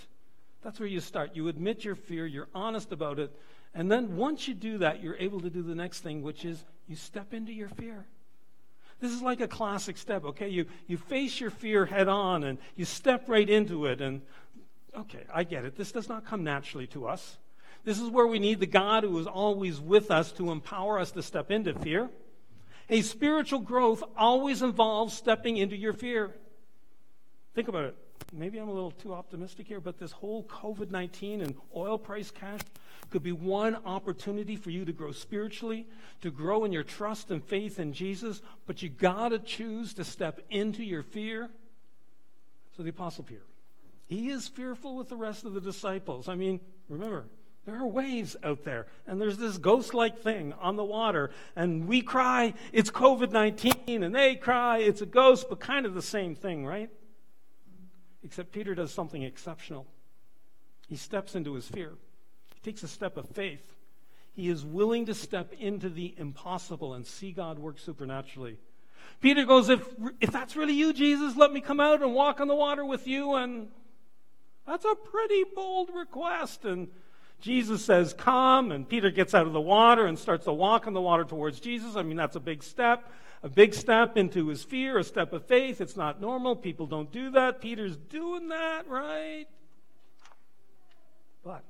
That's 0.63 0.79
where 0.79 0.87
you 0.87 0.99
start. 0.99 1.31
You 1.35 1.47
admit 1.47 1.83
your 1.83 1.95
fear, 1.95 2.25
you're 2.25 2.49
honest 2.55 2.91
about 2.91 3.19
it, 3.19 3.31
and 3.73 3.91
then 3.91 4.15
once 4.15 4.47
you 4.47 4.53
do 4.53 4.77
that, 4.79 5.01
you're 5.01 5.17
able 5.17 5.41
to 5.41 5.49
do 5.49 5.63
the 5.63 5.75
next 5.75 6.01
thing, 6.01 6.21
which 6.21 6.45
is 6.45 6.63
you 6.87 6.95
step 6.95 7.33
into 7.33 7.51
your 7.51 7.69
fear. 7.69 8.05
This 8.99 9.11
is 9.11 9.21
like 9.21 9.41
a 9.41 9.47
classic 9.47 9.97
step, 9.97 10.23
okay? 10.23 10.47
You, 10.47 10.65
you 10.87 10.97
face 10.97 11.39
your 11.39 11.49
fear 11.49 11.85
head 11.85 12.07
on 12.07 12.43
and 12.43 12.57
you 12.75 12.85
step 12.85 13.25
right 13.27 13.49
into 13.49 13.87
it. 13.87 13.99
And, 13.99 14.21
okay, 14.97 15.23
I 15.33 15.43
get 15.43 15.65
it. 15.65 15.75
This 15.75 15.91
does 15.91 16.07
not 16.07 16.25
come 16.25 16.43
naturally 16.43 16.87
to 16.87 17.07
us. 17.07 17.37
This 17.83 17.99
is 17.99 18.09
where 18.09 18.27
we 18.27 18.39
need 18.39 18.59
the 18.59 18.65
God 18.65 19.03
who 19.03 19.19
is 19.19 19.27
always 19.27 19.79
with 19.81 20.09
us 20.09 20.31
to 20.33 20.51
empower 20.51 20.99
us 20.99 21.11
to 21.11 21.23
step 21.23 21.51
into 21.51 21.73
fear. 21.73 22.09
A 22.89 23.01
spiritual 23.01 23.59
growth 23.59 24.03
always 24.15 24.61
involves 24.61 25.13
stepping 25.13 25.57
into 25.57 25.75
your 25.75 25.93
fear. 25.93 26.31
Think 27.55 27.67
about 27.67 27.85
it. 27.85 27.95
Maybe 28.31 28.57
I'm 28.57 28.69
a 28.69 28.73
little 28.73 28.91
too 28.91 29.13
optimistic 29.13 29.67
here, 29.67 29.79
but 29.79 29.99
this 29.99 30.11
whole 30.11 30.43
COVID 30.43 30.89
19 30.91 31.41
and 31.41 31.55
oil 31.75 31.97
price 31.97 32.31
crash 32.31 32.61
could 33.09 33.23
be 33.23 33.31
one 33.31 33.77
opportunity 33.85 34.55
for 34.55 34.69
you 34.69 34.85
to 34.85 34.91
grow 34.93 35.11
spiritually, 35.11 35.87
to 36.21 36.31
grow 36.31 36.63
in 36.65 36.71
your 36.71 36.83
trust 36.83 37.29
and 37.29 37.43
faith 37.43 37.79
in 37.79 37.93
Jesus, 37.93 38.41
but 38.65 38.81
you 38.81 38.89
got 38.89 39.29
to 39.29 39.39
choose 39.39 39.93
to 39.95 40.03
step 40.03 40.39
into 40.49 40.83
your 40.83 41.03
fear. 41.03 41.49
So 42.75 42.81
the 42.81 42.89
Apostle 42.89 43.23
Peter, 43.23 43.45
he 44.05 44.29
is 44.29 44.47
fearful 44.47 44.95
with 44.95 45.09
the 45.09 45.15
rest 45.15 45.45
of 45.45 45.53
the 45.53 45.61
disciples. 45.61 46.27
I 46.27 46.35
mean, 46.35 46.59
remember, 46.89 47.25
there 47.65 47.75
are 47.75 47.85
waves 47.85 48.35
out 48.43 48.63
there, 48.63 48.87
and 49.05 49.21
there's 49.21 49.37
this 49.37 49.57
ghost 49.57 49.93
like 49.93 50.19
thing 50.21 50.53
on 50.59 50.75
the 50.75 50.83
water, 50.83 51.29
and 51.55 51.87
we 51.87 52.01
cry, 52.01 52.53
it's 52.71 52.89
COVID 52.89 53.31
19, 53.31 54.03
and 54.03 54.13
they 54.13 54.35
cry, 54.35 54.79
it's 54.79 55.01
a 55.01 55.05
ghost, 55.05 55.45
but 55.49 55.59
kind 55.59 55.85
of 55.85 55.93
the 55.93 56.01
same 56.01 56.35
thing, 56.35 56.65
right? 56.65 56.89
Except 58.23 58.51
Peter 58.51 58.73
does 58.73 58.93
something 58.93 59.23
exceptional. 59.23 59.85
He 60.87 60.95
steps 60.95 61.35
into 61.35 61.53
his 61.53 61.67
fear 61.67 61.93
he 62.63 62.71
takes 62.71 62.83
a 62.83 62.87
step 62.87 63.17
of 63.17 63.27
faith. 63.29 63.75
He 64.35 64.49
is 64.49 64.65
willing 64.65 65.05
to 65.07 65.13
step 65.13 65.53
into 65.59 65.89
the 65.89 66.13
impossible 66.17 66.93
and 66.93 67.05
see 67.05 67.31
God 67.31 67.59
work 67.59 67.77
supernaturally. 67.77 68.57
Peter 69.21 69.45
goes, 69.45 69.69
if, 69.69 69.87
if 70.19 70.31
that's 70.31 70.55
really 70.55 70.73
you, 70.73 70.93
Jesus, 70.93 71.35
let 71.35 71.51
me 71.51 71.61
come 71.61 71.79
out 71.79 72.01
and 72.01 72.13
walk 72.13 72.39
on 72.39 72.47
the 72.47 72.55
water 72.55 72.83
with 72.83 73.05
you. 73.05 73.35
And 73.35 73.67
that's 74.65 74.85
a 74.85 74.95
pretty 74.95 75.43
bold 75.55 75.89
request. 75.93 76.65
And 76.65 76.87
Jesus 77.41 77.83
says, 77.85 78.13
Come. 78.13 78.71
And 78.71 78.87
Peter 78.87 79.11
gets 79.11 79.35
out 79.35 79.45
of 79.45 79.53
the 79.53 79.61
water 79.61 80.05
and 80.05 80.17
starts 80.17 80.45
to 80.45 80.53
walk 80.53 80.87
on 80.87 80.93
the 80.93 81.01
water 81.01 81.25
towards 81.25 81.59
Jesus. 81.59 81.95
I 81.95 82.01
mean, 82.01 82.17
that's 82.17 82.35
a 82.35 82.41
big 82.41 82.63
step. 82.63 83.11
A 83.43 83.49
big 83.49 83.73
step 83.73 84.17
into 84.17 84.47
his 84.47 84.63
fear, 84.63 84.97
a 84.97 85.03
step 85.03 85.33
of 85.33 85.45
faith. 85.45 85.81
It's 85.81 85.97
not 85.97 86.21
normal. 86.21 86.55
People 86.55 86.87
don't 86.87 87.11
do 87.11 87.31
that. 87.31 87.61
Peter's 87.61 87.97
doing 87.97 88.47
that, 88.47 88.87
right? 88.87 89.47
But 91.43 91.63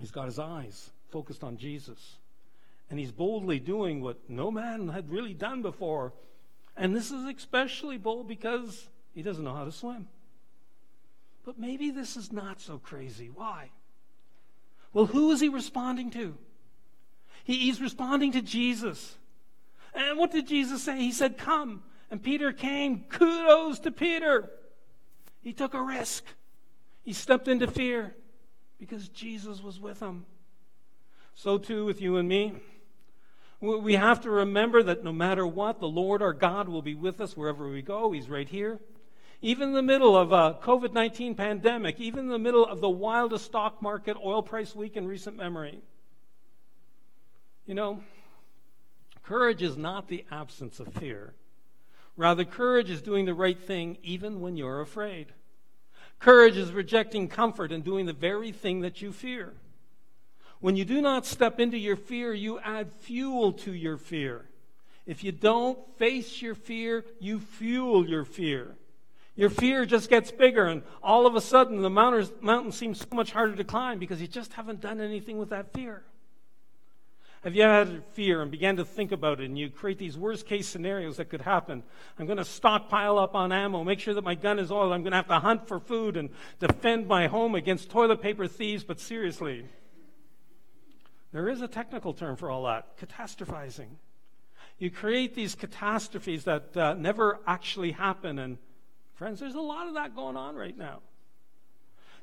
He's 0.00 0.10
got 0.10 0.26
his 0.26 0.38
eyes 0.38 0.90
focused 1.10 1.42
on 1.42 1.56
Jesus. 1.56 2.16
And 2.90 2.98
he's 2.98 3.12
boldly 3.12 3.58
doing 3.58 4.00
what 4.00 4.18
no 4.28 4.50
man 4.50 4.88
had 4.88 5.10
really 5.10 5.34
done 5.34 5.62
before. 5.62 6.12
And 6.76 6.94
this 6.94 7.10
is 7.10 7.24
especially 7.24 7.98
bold 7.98 8.28
because 8.28 8.88
he 9.14 9.22
doesn't 9.22 9.42
know 9.42 9.54
how 9.54 9.64
to 9.64 9.72
swim. 9.72 10.06
But 11.44 11.58
maybe 11.58 11.90
this 11.90 12.16
is 12.16 12.32
not 12.32 12.60
so 12.60 12.78
crazy. 12.78 13.30
Why? 13.32 13.70
Well, 14.92 15.06
who 15.06 15.30
is 15.32 15.40
he 15.40 15.48
responding 15.48 16.10
to? 16.12 16.36
He, 17.44 17.58
he's 17.58 17.80
responding 17.80 18.32
to 18.32 18.42
Jesus. 18.42 19.16
And 19.96 20.18
what 20.18 20.30
did 20.30 20.46
Jesus 20.46 20.82
say? 20.82 20.98
He 20.98 21.10
said, 21.10 21.38
Come. 21.38 21.82
And 22.10 22.22
Peter 22.22 22.52
came. 22.52 23.04
Kudos 23.08 23.80
to 23.80 23.90
Peter. 23.90 24.50
He 25.40 25.52
took 25.52 25.74
a 25.74 25.82
risk, 25.82 26.24
he 27.02 27.12
stepped 27.12 27.48
into 27.48 27.66
fear 27.66 28.14
because 28.78 29.08
Jesus 29.08 29.62
was 29.62 29.80
with 29.80 30.00
him. 30.00 30.26
So 31.34 31.56
too 31.56 31.84
with 31.84 32.00
you 32.00 32.16
and 32.16 32.28
me. 32.28 32.54
We 33.60 33.94
have 33.94 34.20
to 34.22 34.30
remember 34.30 34.82
that 34.82 35.02
no 35.02 35.12
matter 35.12 35.46
what, 35.46 35.80
the 35.80 35.88
Lord 35.88 36.20
our 36.20 36.32
God 36.32 36.68
will 36.68 36.82
be 36.82 36.94
with 36.94 37.20
us 37.20 37.36
wherever 37.36 37.68
we 37.68 37.80
go. 37.80 38.12
He's 38.12 38.28
right 38.28 38.48
here. 38.48 38.80
Even 39.40 39.68
in 39.68 39.74
the 39.74 39.82
middle 39.82 40.16
of 40.16 40.32
a 40.32 40.58
COVID 40.62 40.92
19 40.92 41.34
pandemic, 41.34 42.00
even 42.00 42.20
in 42.20 42.28
the 42.28 42.38
middle 42.38 42.66
of 42.66 42.80
the 42.80 42.90
wildest 42.90 43.44
stock 43.44 43.80
market 43.80 44.16
oil 44.22 44.42
price 44.42 44.74
week 44.74 44.96
in 44.96 45.06
recent 45.06 45.36
memory. 45.36 45.80
You 47.66 47.74
know, 47.74 48.00
courage 49.26 49.62
is 49.62 49.76
not 49.76 50.08
the 50.08 50.24
absence 50.30 50.80
of 50.80 50.92
fear. 50.94 51.34
Rather, 52.16 52.44
courage 52.44 52.90
is 52.90 53.02
doing 53.02 53.26
the 53.26 53.34
right 53.34 53.58
thing 53.58 53.98
even 54.02 54.40
when 54.40 54.56
you're 54.56 54.80
afraid. 54.80 55.26
Courage 56.18 56.56
is 56.56 56.72
rejecting 56.72 57.28
comfort 57.28 57.72
and 57.72 57.84
doing 57.84 58.06
the 58.06 58.12
very 58.12 58.52
thing 58.52 58.80
that 58.80 59.02
you 59.02 59.12
fear. 59.12 59.52
When 60.60 60.76
you 60.76 60.86
do 60.86 61.02
not 61.02 61.26
step 61.26 61.60
into 61.60 61.76
your 61.76 61.96
fear, 61.96 62.32
you 62.32 62.58
add 62.60 62.90
fuel 63.00 63.52
to 63.52 63.72
your 63.72 63.98
fear. 63.98 64.46
If 65.04 65.22
you 65.22 65.30
don't 65.30 65.78
face 65.98 66.40
your 66.40 66.54
fear, 66.54 67.04
you 67.20 67.40
fuel 67.40 68.08
your 68.08 68.24
fear. 68.24 68.76
Your 69.34 69.50
fear 69.50 69.84
just 69.84 70.08
gets 70.08 70.30
bigger, 70.30 70.64
and 70.64 70.82
all 71.02 71.26
of 71.26 71.36
a 71.36 71.42
sudden, 71.42 71.82
the 71.82 71.90
mountain 71.90 72.72
seems 72.72 73.00
so 73.00 73.14
much 73.14 73.32
harder 73.32 73.54
to 73.54 73.64
climb 73.64 73.98
because 73.98 74.20
you 74.22 74.26
just 74.26 74.54
haven't 74.54 74.80
done 74.80 74.98
anything 74.98 75.36
with 75.36 75.50
that 75.50 75.74
fear. 75.74 76.02
Have 77.44 77.54
you 77.54 77.62
had 77.62 78.04
fear 78.12 78.42
and 78.42 78.50
began 78.50 78.76
to 78.76 78.84
think 78.84 79.12
about 79.12 79.40
it 79.40 79.44
and 79.44 79.58
you 79.58 79.70
create 79.70 79.98
these 79.98 80.18
worst 80.18 80.46
case 80.46 80.66
scenarios 80.66 81.18
that 81.18 81.26
could 81.26 81.42
happen? 81.42 81.82
I'm 82.18 82.26
going 82.26 82.38
to 82.38 82.44
stockpile 82.44 83.18
up 83.18 83.34
on 83.34 83.52
ammo, 83.52 83.84
make 83.84 84.00
sure 84.00 84.14
that 84.14 84.24
my 84.24 84.34
gun 84.34 84.58
is 84.58 84.72
oiled. 84.72 84.92
I'm 84.92 85.02
going 85.02 85.12
to 85.12 85.18
have 85.18 85.28
to 85.28 85.38
hunt 85.38 85.68
for 85.68 85.78
food 85.78 86.16
and 86.16 86.30
defend 86.58 87.06
my 87.06 87.28
home 87.28 87.54
against 87.54 87.90
toilet 87.90 88.20
paper 88.20 88.48
thieves. 88.48 88.82
But 88.82 88.98
seriously, 88.98 89.64
there 91.32 91.48
is 91.48 91.60
a 91.60 91.68
technical 91.68 92.14
term 92.14 92.36
for 92.36 92.50
all 92.50 92.64
that 92.64 92.98
catastrophizing. 92.98 93.88
You 94.78 94.90
create 94.90 95.34
these 95.34 95.54
catastrophes 95.54 96.44
that 96.44 96.76
uh, 96.76 96.94
never 96.94 97.40
actually 97.46 97.92
happen. 97.92 98.38
And 98.38 98.58
friends, 99.14 99.40
there's 99.40 99.54
a 99.54 99.60
lot 99.60 99.86
of 99.86 99.94
that 99.94 100.16
going 100.16 100.36
on 100.36 100.56
right 100.56 100.76
now. 100.76 101.00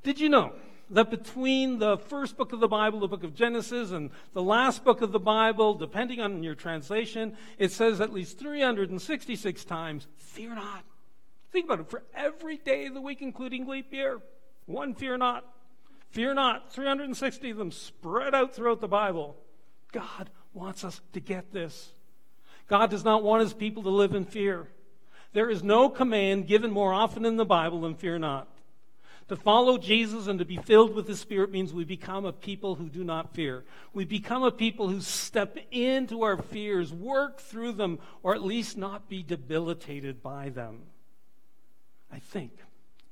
Did 0.03 0.19
you 0.19 0.29
know 0.29 0.53
that 0.89 1.09
between 1.09 1.79
the 1.79 1.97
first 1.97 2.37
book 2.37 2.53
of 2.53 2.59
the 2.59 2.67
Bible, 2.67 2.99
the 2.99 3.07
book 3.07 3.23
of 3.23 3.33
Genesis, 3.33 3.91
and 3.91 4.09
the 4.33 4.43
last 4.43 4.83
book 4.83 5.01
of 5.01 5.11
the 5.11 5.19
Bible, 5.19 5.73
depending 5.73 6.19
on 6.19 6.43
your 6.43 6.55
translation, 6.55 7.35
it 7.57 7.71
says 7.71 8.01
at 8.01 8.13
least 8.13 8.39
366 8.39 9.65
times, 9.65 10.07
fear 10.17 10.53
not. 10.53 10.83
Think 11.51 11.65
about 11.65 11.79
it. 11.79 11.89
For 11.89 12.03
every 12.15 12.57
day 12.57 12.87
of 12.87 12.93
the 12.93 13.01
week, 13.01 13.21
including 13.21 13.67
leap 13.67 13.93
year, 13.93 14.19
one 14.65 14.93
fear 14.93 15.17
not. 15.17 15.45
Fear 16.09 16.33
not. 16.35 16.71
360 16.71 17.49
of 17.51 17.57
them 17.57 17.71
spread 17.71 18.35
out 18.35 18.55
throughout 18.55 18.81
the 18.81 18.87
Bible. 18.87 19.35
God 19.91 20.29
wants 20.53 20.83
us 20.83 21.01
to 21.13 21.19
get 21.19 21.51
this. 21.51 21.91
God 22.67 22.89
does 22.89 23.03
not 23.03 23.23
want 23.23 23.41
his 23.41 23.53
people 23.53 23.83
to 23.83 23.89
live 23.89 24.13
in 24.13 24.25
fear. 24.25 24.67
There 25.33 25.49
is 25.49 25.63
no 25.63 25.89
command 25.89 26.47
given 26.47 26.71
more 26.71 26.93
often 26.93 27.25
in 27.25 27.37
the 27.37 27.45
Bible 27.45 27.81
than 27.81 27.95
fear 27.95 28.19
not. 28.19 28.47
To 29.29 29.35
follow 29.35 29.77
Jesus 29.77 30.27
and 30.27 30.39
to 30.39 30.45
be 30.45 30.57
filled 30.57 30.93
with 30.93 31.07
the 31.07 31.15
Spirit 31.15 31.51
means 31.51 31.73
we 31.73 31.85
become 31.85 32.25
a 32.25 32.33
people 32.33 32.75
who 32.75 32.89
do 32.89 33.03
not 33.03 33.33
fear. 33.33 33.63
We 33.93 34.05
become 34.05 34.43
a 34.43 34.51
people 34.51 34.89
who 34.89 34.99
step 34.99 35.57
into 35.71 36.23
our 36.23 36.37
fears, 36.37 36.91
work 36.91 37.39
through 37.39 37.73
them, 37.73 37.99
or 38.21 38.35
at 38.35 38.43
least 38.43 38.77
not 38.77 39.07
be 39.07 39.23
debilitated 39.23 40.21
by 40.21 40.49
them. 40.49 40.81
I 42.11 42.19
think 42.19 42.51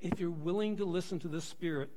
if 0.02 0.20
you're 0.20 0.30
willing 0.30 0.78
to 0.78 0.86
listen 0.86 1.20
to 1.20 1.28
the 1.28 1.42
Spirit, 1.42 1.90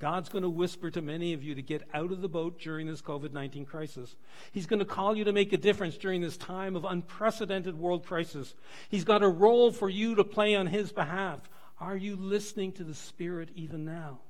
God's 0.00 0.28
going 0.28 0.42
to 0.42 0.50
whisper 0.50 0.90
to 0.90 1.00
many 1.00 1.32
of 1.32 1.42
you 1.42 1.54
to 1.54 1.62
get 1.62 1.88
out 1.94 2.12
of 2.12 2.20
the 2.20 2.28
boat 2.28 2.60
during 2.60 2.86
this 2.86 3.00
COVID 3.00 3.32
19 3.32 3.64
crisis. 3.64 4.16
He's 4.52 4.66
going 4.66 4.80
to 4.80 4.84
call 4.84 5.16
you 5.16 5.24
to 5.24 5.32
make 5.32 5.52
a 5.52 5.56
difference 5.56 5.96
during 5.96 6.20
this 6.20 6.36
time 6.36 6.76
of 6.76 6.84
unprecedented 6.84 7.78
world 7.78 8.04
crisis. 8.04 8.54
He's 8.88 9.04
got 9.04 9.22
a 9.22 9.28
role 9.28 9.72
for 9.72 9.88
you 9.88 10.16
to 10.16 10.24
play 10.24 10.54
on 10.54 10.66
His 10.66 10.92
behalf. 10.92 11.48
Are 11.84 11.98
you 11.98 12.16
listening 12.16 12.72
to 12.72 12.82
the 12.82 12.94
Spirit 12.94 13.50
even 13.54 13.84
now? 13.84 14.20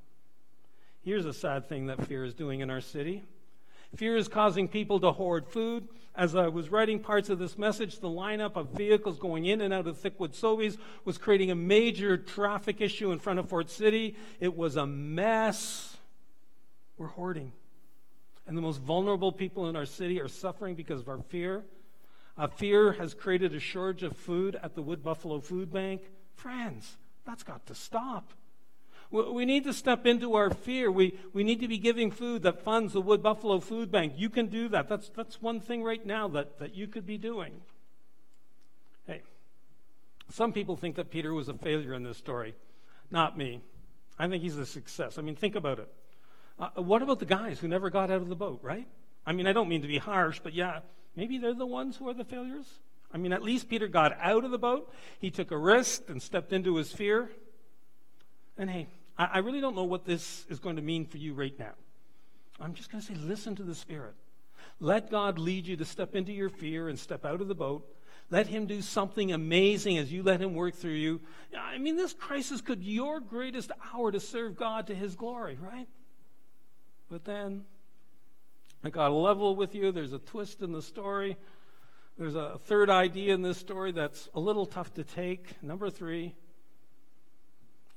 Here's 1.02 1.25
a 1.25 1.32
sad 1.32 1.68
thing 1.68 1.87
that 1.87 2.04
fear 2.08 2.25
is 2.25 2.34
doing 2.34 2.58
in 2.58 2.68
our 2.68 2.80
city. 2.80 3.23
Fear 3.94 4.16
is 4.16 4.26
causing 4.26 4.66
people 4.66 4.99
to 4.99 5.12
hoard 5.12 5.46
food. 5.46 5.87
As 6.16 6.34
I 6.34 6.49
was 6.49 6.68
writing 6.68 6.99
parts 6.99 7.30
of 7.30 7.38
this 7.38 7.56
message, 7.56 8.00
the 8.00 8.08
lineup 8.08 8.56
of 8.56 8.70
vehicles 8.70 9.20
going 9.20 9.44
in 9.44 9.61
and 9.61 9.73
out 9.73 9.87
of 9.87 10.02
Thickwood 10.02 10.34
Sobeys 10.34 10.78
was 11.04 11.16
creating 11.16 11.52
a 11.52 11.54
major 11.54 12.16
traffic 12.16 12.80
issue 12.80 13.12
in 13.12 13.20
front 13.20 13.38
of 13.38 13.49
Fort 13.49 13.70
City. 13.70 14.16
It 14.40 14.56
was 14.56 14.75
a 14.75 14.84
mess. 14.84 15.96
We're 16.99 17.06
hoarding. 17.06 17.52
And 18.49 18.58
the 18.58 18.62
most 18.62 18.80
vulnerable 18.80 19.30
people 19.30 19.68
in 19.68 19.76
our 19.76 19.87
city 19.87 20.20
are 20.20 20.26
suffering 20.26 20.75
because 20.75 21.02
of 21.02 21.08
our 21.08 21.23
fear. 21.28 21.62
Uh, 22.37 22.49
fear 22.49 22.94
has 22.94 23.14
created 23.14 23.54
a 23.54 23.61
shortage 23.61 24.02
of 24.02 24.16
food 24.16 24.58
at 24.61 24.75
the 24.75 24.82
Wood 24.82 25.04
Buffalo 25.04 25.38
Food 25.38 25.73
Bank. 25.73 26.02
Friends, 26.34 26.96
that's 27.26 27.43
got 27.43 27.66
to 27.66 27.75
stop. 27.75 28.33
We 29.11 29.45
need 29.45 29.64
to 29.64 29.73
step 29.73 30.07
into 30.07 30.35
our 30.35 30.50
fear. 30.50 30.90
We, 30.90 31.19
we 31.33 31.45
need 31.45 31.61
to 31.61 31.69
be 31.69 31.78
giving 31.78 32.11
food 32.11 32.43
that 32.43 32.62
funds 32.62 32.95
the 32.95 33.00
Wood 33.00 33.23
Buffalo 33.23 33.61
Food 33.61 33.93
Bank. 33.93 34.14
You 34.16 34.28
can 34.28 34.47
do 34.47 34.69
that. 34.71 34.88
That's, 34.88 35.09
that's 35.11 35.40
one 35.40 35.61
thing 35.61 35.85
right 35.85 36.04
now 36.04 36.26
that, 36.28 36.59
that 36.59 36.75
you 36.75 36.88
could 36.88 37.07
be 37.07 37.16
doing. 37.16 37.52
Hey, 39.07 39.23
some 40.31 40.52
people 40.52 40.76
think 40.76 40.97
that 40.97 41.11
Peter 41.11 41.33
was 41.33 41.49
a 41.49 41.54
failure 41.54 41.95
in 41.95 42.02
this 42.02 42.16
story. 42.16 42.54
Not 43.11 43.38
me. 43.38 43.61
I 44.19 44.26
think 44.26 44.43
he's 44.43 44.57
a 44.57 44.66
success. 44.66 45.16
I 45.19 45.23
mean, 45.23 45.37
think 45.37 45.54
about 45.54 45.78
it. 45.78 45.88
Uh, 46.59 46.83
what 46.83 47.02
about 47.02 47.19
the 47.19 47.26
guys 47.26 47.61
who 47.61 47.69
never 47.69 47.90
got 47.90 48.11
out 48.11 48.23
of 48.23 48.28
the 48.28 48.37
boat, 48.37 48.61
right? 48.62 48.87
I 49.26 49.33
mean, 49.33 49.47
I 49.47 49.52
don't 49.52 49.69
mean 49.69 49.83
to 49.83 49.88
be 49.88 49.99
harsh, 49.99 50.40
but 50.43 50.54
yeah, 50.54 50.81
maybe 51.14 51.38
they're 51.38 51.54
the 51.54 51.66
ones 51.66 51.97
who 51.97 52.09
are 52.09 52.14
the 52.14 52.25
failures. 52.25 52.66
I 53.14 53.16
mean, 53.16 53.33
at 53.33 53.44
least 53.44 53.68
Peter 53.68 53.87
got 53.87 54.18
out 54.21 54.44
of 54.44 54.50
the 54.50 54.59
boat. 54.59 54.92
He 55.21 55.30
took 55.30 55.52
a 55.52 55.56
risk 55.56 56.11
and 56.11 56.21
stepped 56.21 56.52
into 56.52 56.75
his 56.75 56.92
fear. 56.92 57.30
And 58.59 58.68
hey, 58.68 58.88
I, 59.16 59.25
I 59.35 59.38
really 59.38 59.61
don't 59.61 59.76
know 59.76 59.85
what 59.85 60.04
this 60.04 60.44
is 60.49 60.59
going 60.59 60.76
to 60.76 60.83
mean 60.83 61.06
for 61.06 61.18
you 61.18 61.33
right 61.33 61.56
now. 61.56 61.75
I'm 62.61 62.75
just 62.75 62.90
going 62.90 63.00
to 63.00 63.06
say, 63.06 63.14
listen 63.14 63.54
to 63.56 63.62
the 63.62 63.75
Spirit. 63.75 64.14
Let 64.80 65.12
God 65.12 65.38
lead 65.38 65.66
you 65.66 65.76
to 65.76 65.85
step 65.85 66.16
into 66.16 66.33
your 66.33 66.49
fear 66.49 66.88
and 66.88 66.99
step 66.99 67.25
out 67.25 67.40
of 67.40 67.47
the 67.47 67.54
boat. 67.54 67.87
Let 68.30 68.49
Him 68.49 68.66
do 68.66 68.83
something 68.83 69.33
amazing 69.33 69.97
as 69.99 70.12
you 70.12 70.25
let 70.25 70.40
Him 70.40 70.54
work 70.54 70.75
through 70.75 70.92
you. 70.92 71.21
I 71.56 71.78
mean, 71.78 71.97
this 71.97 72.12
crisis 72.12 72.61
could 72.61 72.80
be 72.80 72.87
your 72.87 73.21
greatest 73.21 73.71
hour 73.92 74.11
to 74.11 74.18
serve 74.18 74.56
God 74.56 74.88
to 74.88 74.94
His 74.94 75.14
glory, 75.14 75.56
right? 75.61 75.87
But 77.09 77.25
then, 77.25 77.64
I 78.83 78.90
got 78.90 79.09
to 79.09 79.14
level 79.14 79.54
with 79.54 79.75
you. 79.75 79.92
There's 79.92 80.12
a 80.12 80.18
twist 80.18 80.62
in 80.62 80.73
the 80.73 80.83
story. 80.83 81.37
There's 82.16 82.37
a 82.37 82.59
third 82.66 82.90
idea 82.90 83.35
in 83.35 83.42
this 83.42 83.59
story 83.59 83.90
that's 83.90 84.28
a 84.35 84.40
little 84.40 84.66
tough 84.66 84.94
to 84.94 85.04
take. 85.04 85.61
Number 85.62 85.90
three, 85.90 86.25
you 86.25 86.33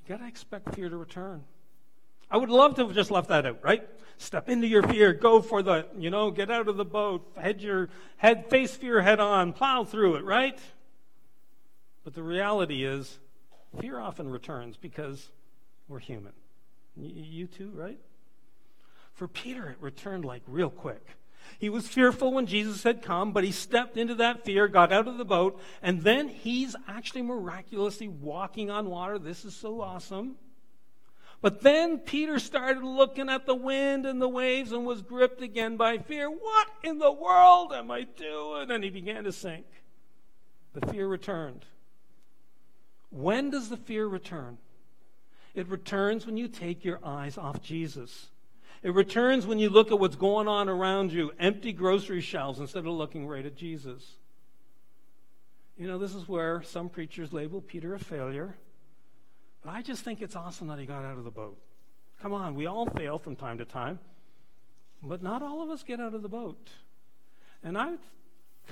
got 0.08 0.18
to 0.18 0.28
expect 0.28 0.74
fear 0.74 0.90
to 0.90 0.98
return. 0.98 1.44
I 2.30 2.38
would 2.38 2.50
love 2.50 2.76
to 2.76 2.88
have 2.88 2.96
just 2.96 3.12
left 3.12 3.30
that 3.30 3.46
out, 3.46 3.64
right? 3.64 3.88
Step 4.18 4.50
into 4.50 4.68
your 4.68 4.82
fear, 4.84 5.14
go 5.14 5.42
for 5.42 5.62
the, 5.62 5.86
you 5.98 6.10
know, 6.10 6.32
get 6.32 6.50
out 6.50 6.68
of 6.68 6.78
the 6.78 6.86
boat, 6.86 7.32
head 7.38 7.62
your 7.62 7.90
head, 8.18 8.50
face 8.50 8.76
fear 8.76 9.02
head 9.02 9.20
on, 9.20 9.54
plow 9.54 9.84
through 9.84 10.16
it, 10.16 10.24
right? 10.24 10.60
But 12.04 12.16
the 12.16 12.24
reality 12.24 12.84
is, 12.84 13.20
fear 13.80 14.00
often 14.00 14.30
returns 14.30 14.76
because 14.78 15.30
we're 15.88 16.00
human. 16.00 16.34
You 16.96 17.46
too, 17.46 17.72
right? 17.76 18.00
For 19.14 19.28
Peter, 19.28 19.70
it 19.70 19.78
returned 19.80 20.26
like 20.26 20.42
real 20.48 20.70
quick. 20.72 21.06
He 21.60 21.70
was 21.70 21.88
fearful 21.88 22.34
when 22.34 22.46
Jesus 22.46 22.84
had 22.84 23.02
come, 23.02 23.32
but 23.32 23.44
he 23.44 23.52
stepped 23.52 23.98
into 23.98 24.16
that 24.16 24.46
fear, 24.46 24.68
got 24.68 24.92
out 24.92 25.08
of 25.08 25.18
the 25.18 25.26
boat, 25.26 25.60
and 25.82 26.02
then 26.02 26.28
he's 26.30 26.76
actually 26.88 27.24
miraculously 27.24 28.08
walking 28.08 28.70
on 28.70 28.90
water. 28.90 29.18
This 29.18 29.46
is 29.46 29.56
so 29.56 29.82
awesome. 29.82 30.36
But 31.42 31.62
then 31.62 32.00
Peter 32.00 32.40
started 32.40 32.84
looking 32.84 33.30
at 33.30 33.46
the 33.46 33.56
wind 33.56 34.06
and 34.06 34.22
the 34.22 34.28
waves 34.28 34.72
and 34.72 34.86
was 34.86 35.02
gripped 35.02 35.42
again 35.42 35.78
by 35.78 36.00
fear. 36.00 36.30
What 36.30 36.68
in 36.84 36.98
the 36.98 37.12
world 37.12 37.74
am 37.74 37.92
I 37.92 38.04
doing? 38.04 38.72
And 38.72 38.84
he 38.84 38.90
began 38.90 39.24
to 39.26 39.32
sink. 39.32 39.66
The 40.74 40.86
fear 40.88 41.08
returned. 41.08 41.66
When 43.10 43.52
does 43.52 43.70
the 43.70 43.78
fear 43.78 44.08
return? 44.08 44.58
It 45.54 45.68
returns 45.70 46.26
when 46.26 46.38
you 46.38 46.48
take 46.48 46.84
your 46.84 47.00
eyes 47.04 47.38
off 47.38 47.62
Jesus. 47.62 48.28
It 48.84 48.94
returns 48.94 49.46
when 49.48 49.60
you 49.60 49.70
look 49.70 49.92
at 49.92 50.00
what's 50.00 50.16
going 50.16 50.48
on 50.48 50.70
around 50.70 51.12
you, 51.12 51.32
empty 51.40 51.74
grocery 51.74 52.22
shelves, 52.22 52.60
instead 52.60 52.86
of 52.86 52.94
looking 52.94 53.28
right 53.28 53.46
at 53.46 53.56
Jesus. 53.56 54.04
You 55.78 55.88
know, 55.88 55.98
this 55.98 56.16
is 56.16 56.28
where 56.28 56.62
some 56.64 56.90
preachers 56.90 57.34
label 57.34 57.62
Peter 57.62 57.94
a 57.94 58.00
failure. 58.00 58.56
But 59.64 59.72
I 59.72 59.82
just 59.82 60.04
think 60.04 60.22
it's 60.22 60.36
awesome 60.36 60.68
that 60.68 60.80
he 60.80 60.86
got 60.86 61.04
out 61.06 61.18
of 61.18 61.24
the 61.24 61.32
boat. 61.32 61.58
Come 62.22 62.34
on, 62.34 62.56
we 62.56 62.66
all 62.66 62.88
fail 62.88 63.20
from 63.20 63.36
time 63.36 63.60
to 63.60 63.66
time, 63.66 64.00
but 65.04 65.22
not 65.22 65.44
all 65.44 65.62
of 65.62 65.70
us 65.70 65.84
get 65.84 66.00
out 66.00 66.14
of 66.14 66.22
the 66.22 66.30
boat. 66.30 66.70
And 67.64 67.78
I 67.78 67.94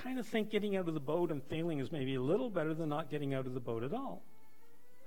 kind 0.02 0.18
of 0.18 0.26
think 0.26 0.50
getting 0.50 0.76
out 0.76 0.88
of 0.88 0.94
the 0.94 1.00
boat 1.00 1.30
and 1.30 1.42
failing 1.44 1.78
is 1.78 1.92
maybe 1.92 2.14
a 2.14 2.20
little 2.20 2.50
better 2.50 2.74
than 2.74 2.88
not 2.88 3.10
getting 3.10 3.34
out 3.34 3.46
of 3.46 3.54
the 3.54 3.60
boat 3.60 3.82
at 3.82 3.92
all. 3.92 4.22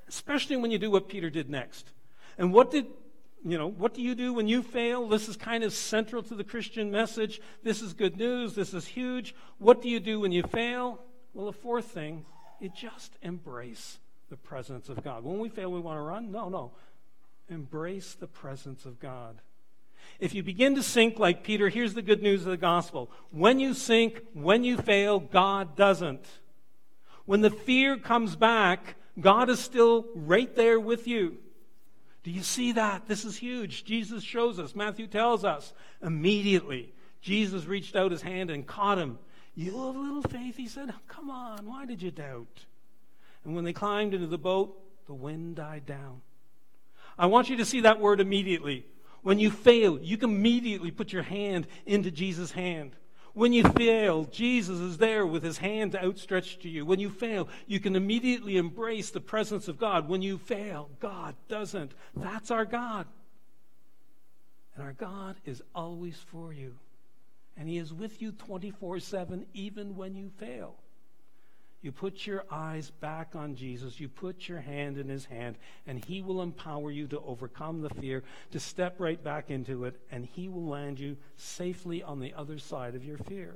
Especially 0.07 0.55
when 0.55 0.71
you 0.71 0.77
do 0.77 0.89
what 0.89 1.07
Peter 1.07 1.29
did 1.29 1.49
next. 1.49 1.91
And 2.37 2.53
what 2.53 2.71
did 2.71 2.87
you 3.45 3.57
know, 3.57 3.67
what 3.67 3.93
do 3.93 4.01
you 4.01 4.15
do 4.15 4.33
when 4.33 4.47
you 4.47 4.61
fail? 4.61 5.07
This 5.07 5.29
is 5.29 5.37
kind 5.37 5.63
of 5.63 5.73
central 5.73 6.21
to 6.23 6.35
the 6.35 6.43
Christian 6.43 6.91
message. 6.91 7.41
This 7.63 7.81
is 7.81 7.93
good 7.93 8.17
news. 8.17 8.53
This 8.53 8.73
is 8.73 8.85
huge. 8.85 9.33
What 9.59 9.81
do 9.81 9.89
you 9.89 9.99
do 9.99 10.19
when 10.19 10.31
you 10.31 10.43
fail? 10.43 10.99
Well, 11.33 11.45
the 11.45 11.53
fourth 11.53 11.85
thing, 11.85 12.25
you 12.59 12.69
just 12.69 13.13
embrace 13.21 13.99
the 14.29 14.35
presence 14.35 14.89
of 14.89 15.03
God. 15.03 15.23
When 15.23 15.39
we 15.39 15.49
fail, 15.49 15.71
we 15.71 15.79
want 15.79 15.97
to 15.97 16.01
run? 16.01 16.31
No, 16.31 16.49
no. 16.49 16.71
Embrace 17.49 18.13
the 18.13 18.27
presence 18.27 18.85
of 18.85 18.99
God. 18.99 19.39
If 20.19 20.33
you 20.33 20.43
begin 20.43 20.75
to 20.75 20.83
sink 20.83 21.17
like 21.17 21.43
Peter, 21.43 21.69
here's 21.69 21.93
the 21.93 22.01
good 22.01 22.21
news 22.21 22.41
of 22.41 22.51
the 22.51 22.57
gospel. 22.57 23.09
When 23.31 23.59
you 23.59 23.73
sink, 23.73 24.21
when 24.33 24.63
you 24.63 24.77
fail, 24.77 25.19
God 25.19 25.75
doesn't. 25.75 26.25
When 27.25 27.41
the 27.41 27.49
fear 27.49 27.97
comes 27.97 28.35
back, 28.35 28.95
God 29.19 29.49
is 29.49 29.59
still 29.59 30.07
right 30.15 30.53
there 30.55 30.79
with 30.79 31.07
you. 31.07 31.37
Do 32.23 32.31
you 32.31 32.43
see 32.43 32.73
that? 32.73 33.07
This 33.07 33.23
is 33.25 33.37
huge. 33.37 33.85
Jesus 33.85 34.23
shows 34.23 34.59
us, 34.59 34.75
Matthew 34.75 35.07
tells 35.07 35.45
us. 35.45 35.73
Immediately, 36.03 36.93
Jesus 37.21 37.65
reached 37.65 37.95
out 37.95 38.11
his 38.11 38.21
hand 38.21 38.49
and 38.49 38.67
caught 38.67 38.97
him. 38.97 39.19
You 39.55 39.71
have 39.85 39.95
little 39.95 40.21
faith, 40.21 40.57
he 40.57 40.67
said. 40.67 40.93
Come 41.07 41.29
on, 41.29 41.65
why 41.65 41.85
did 41.85 42.01
you 42.01 42.11
doubt? 42.11 42.65
And 43.43 43.55
when 43.55 43.63
they 43.63 43.73
climbed 43.73 44.13
into 44.13 44.27
the 44.27 44.37
boat, 44.37 44.77
the 45.07 45.13
wind 45.13 45.55
died 45.55 45.85
down. 45.85 46.21
I 47.17 47.25
want 47.25 47.49
you 47.49 47.57
to 47.57 47.65
see 47.65 47.81
that 47.81 47.99
word 47.99 48.21
immediately. 48.21 48.85
When 49.21 49.39
you 49.39 49.51
fail, 49.51 49.99
you 49.99 50.17
can 50.17 50.29
immediately 50.29 50.91
put 50.91 51.11
your 51.11 51.23
hand 51.23 51.67
into 51.85 52.11
Jesus' 52.11 52.51
hand. 52.51 52.95
When 53.39 53.53
you 53.53 53.63
fail, 53.63 54.25
Jesus 54.25 54.79
is 54.79 54.97
there 54.97 55.25
with 55.25 55.43
his 55.43 55.59
hand 55.59 55.95
outstretched 55.95 56.61
to 56.63 56.69
you. 56.69 56.85
When 56.85 56.99
you 56.99 57.09
fail, 57.09 57.47
you 57.67 57.79
can 57.79 57.95
immediately 57.95 58.57
embrace 58.57 59.11
the 59.11 59.21
presence 59.21 59.69
of 59.69 59.79
God. 59.79 60.09
When 60.09 60.21
you 60.21 60.37
fail, 60.37 60.89
God 60.99 61.35
doesn't. 61.47 61.93
That's 62.17 62.51
our 62.51 62.65
God. 62.65 63.07
And 64.75 64.83
our 64.83 64.91
God 64.91 65.37
is 65.45 65.63
always 65.73 66.17
for 66.17 66.51
you. 66.51 66.75
And 67.55 67.69
he 67.69 67.77
is 67.77 67.93
with 67.93 68.21
you 68.21 68.33
24 68.33 68.99
7, 68.99 69.45
even 69.53 69.95
when 69.95 70.17
you 70.17 70.31
fail. 70.37 70.75
You 71.81 71.93
put 71.93 72.27
your 72.27 72.43
eyes 72.51 72.91
back 72.99 73.35
on 73.35 73.55
Jesus. 73.55 73.99
You 73.99 74.09
put 74.09 74.49
your 74.49 74.59
hand 74.59 74.97
in 74.97 75.07
his 75.07 75.25
hand, 75.25 75.57
and 75.87 76.03
he 76.03 76.21
will 76.21 76.41
empower 76.41 76.91
you 76.91 77.07
to 77.07 77.19
overcome 77.21 77.81
the 77.81 77.89
fear, 77.89 78.23
to 78.51 78.59
step 78.59 78.95
right 78.99 79.21
back 79.23 79.49
into 79.49 79.85
it, 79.85 79.99
and 80.11 80.25
he 80.25 80.49
will 80.49 80.65
land 80.65 80.99
you 80.99 81.15
safely 81.37 82.03
on 82.03 82.19
the 82.19 82.33
other 82.33 82.59
side 82.59 82.95
of 82.95 83.05
your 83.05 83.17
fear. 83.17 83.55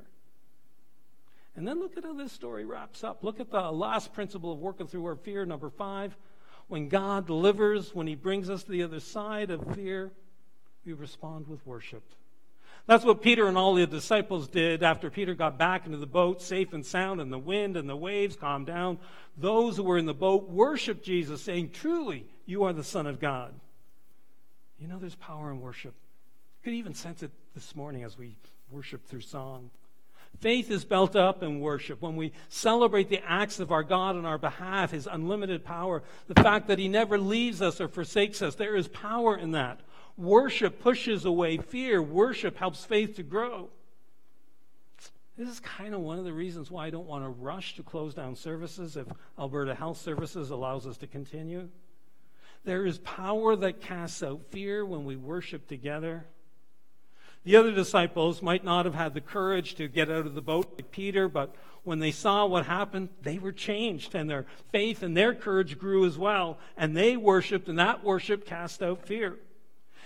And 1.56 1.68
then 1.68 1.80
look 1.80 1.98
at 1.98 2.06
how 2.06 2.14
this 2.14 2.32
story 2.32 2.66
wraps 2.66 3.04
up. 3.04 3.24
Look 3.24 3.40
at 3.40 3.52
the 3.52 3.72
last 3.72 4.14
principle 4.14 4.54
of 4.54 4.60
working 4.60 4.88
through 4.88 5.06
our 5.06 5.16
fear, 5.16 5.46
number 5.46 5.70
five. 5.70 6.16
When 6.68 6.88
God 6.88 7.28
delivers, 7.28 7.94
when 7.94 8.08
he 8.08 8.16
brings 8.16 8.50
us 8.50 8.64
to 8.64 8.72
the 8.72 8.84
other 8.84 9.02
side 9.02 9.52
of 9.52 9.76
fear, 9.76 10.12
we 10.86 10.94
respond 10.94 11.48
with 11.48 11.66
worship. 11.68 12.04
That's 12.86 13.06
what 13.06 13.22
Peter 13.22 13.48
and 13.48 13.58
all 13.58 13.76
the 13.76 13.88
disciples 13.88 14.48
did 14.50 14.84
after 14.84 15.10
Peter 15.10 15.34
got 15.34 15.58
back 15.58 15.86
into 15.86 15.98
the 15.98 16.06
boat, 16.06 16.42
safe 16.42 16.74
and 16.74 16.86
sound, 16.86 17.22
and 17.22 17.32
the 17.32 17.40
wind 17.40 17.78
and 17.78 17.88
the 17.88 17.96
waves 17.96 18.36
calmed 18.36 18.68
down. 18.68 19.00
Those 19.38 19.78
who 19.78 19.84
were 19.84 19.98
in 19.98 20.06
the 20.06 20.14
boat 20.14 20.50
worshiped 20.50 21.04
Jesus, 21.04 21.42
saying, 21.42 21.72
Truly, 21.72 22.26
you 22.46 22.64
are 22.66 22.74
the 22.74 22.84
Son 22.84 23.08
of 23.08 23.22
God. 23.22 23.54
You 24.78 24.88
know, 24.90 25.00
there's 25.00 25.16
power 25.16 25.50
in 25.50 25.62
worship. 25.62 25.94
You 26.62 26.72
could 26.72 26.78
even 26.78 26.94
sense 26.94 27.24
it 27.24 27.32
this 27.56 27.74
morning 27.74 28.04
as 28.04 28.18
we 28.18 28.36
worship 28.70 29.06
through 29.06 29.22
song. 29.22 29.70
Faith 30.40 30.70
is 30.70 30.84
built 30.84 31.16
up 31.16 31.42
in 31.42 31.62
worship. 31.62 32.02
When 32.02 32.18
we 32.18 32.34
celebrate 32.50 33.08
the 33.08 33.22
acts 33.26 33.60
of 33.60 33.72
our 33.72 33.84
God 33.84 34.18
on 34.18 34.26
our 34.26 34.38
behalf, 34.38 34.92
His 34.92 35.08
unlimited 35.08 35.64
power, 35.64 36.04
the 36.28 36.42
fact 36.42 36.68
that 36.68 36.80
He 36.80 36.90
never 36.90 37.18
leaves 37.18 37.62
us 37.62 37.80
or 37.80 37.88
forsakes 37.88 38.42
us, 38.42 38.56
there 38.56 38.76
is 38.76 38.88
power 38.90 39.38
in 39.38 39.52
that. 39.52 39.80
Worship 40.18 40.80
pushes 40.80 41.26
away 41.26 41.58
fear. 41.58 42.02
Worship 42.02 42.58
helps 42.58 42.86
faith 42.86 43.16
to 43.16 43.24
grow. 43.24 43.70
This 45.38 45.50
is 45.50 45.60
kind 45.60 45.96
of 45.96 46.02
one 46.02 46.20
of 46.20 46.26
the 46.26 46.34
reasons 46.34 46.70
why 46.70 46.86
I 46.86 46.90
don't 46.92 47.08
want 47.08 47.24
to 47.24 47.30
rush 47.30 47.76
to 47.76 47.84
close 47.84 48.14
down 48.14 48.36
services 48.36 48.96
if 48.96 49.08
Alberta 49.40 49.74
Health 49.74 49.98
Services 49.98 50.52
allows 50.52 50.86
us 50.86 50.98
to 50.98 51.08
continue. 51.08 51.70
There 52.66 52.86
is 52.86 53.00
power 53.00 53.56
that 53.56 53.82
casts 53.82 54.22
out 54.22 54.46
fear 54.52 54.86
when 54.86 55.06
we 55.06 55.16
worship 55.16 55.68
together. 55.68 56.26
The 57.46 57.56
other 57.56 57.72
disciples 57.72 58.42
might 58.42 58.64
not 58.64 58.86
have 58.86 58.96
had 58.96 59.16
the 59.16 59.22
courage 59.22 59.76
to 59.76 59.88
get 59.88 60.10
out 60.10 60.28
of 60.28 60.36
the 60.36 60.42
boat 60.42 60.76
like 60.78 60.92
Peter, 60.92 61.28
but 61.28 61.56
when 61.84 62.00
they 62.00 62.12
saw 62.12 62.46
what 62.46 62.68
happened, 62.68 63.10
they 63.22 63.38
were 63.38 63.52
changed, 63.52 64.16
and 64.16 64.30
their 64.30 64.46
faith 64.72 65.04
and 65.04 65.18
their 65.18 65.34
courage 65.34 65.78
grew 65.78 66.06
as 66.06 66.18
well, 66.18 66.58
and 66.78 66.96
they 66.96 67.18
worshiped, 67.18 67.68
and 67.68 67.80
that 67.80 68.04
worship 68.04 68.46
cast 68.46 68.82
out 68.82 69.06
fear. 69.06 69.40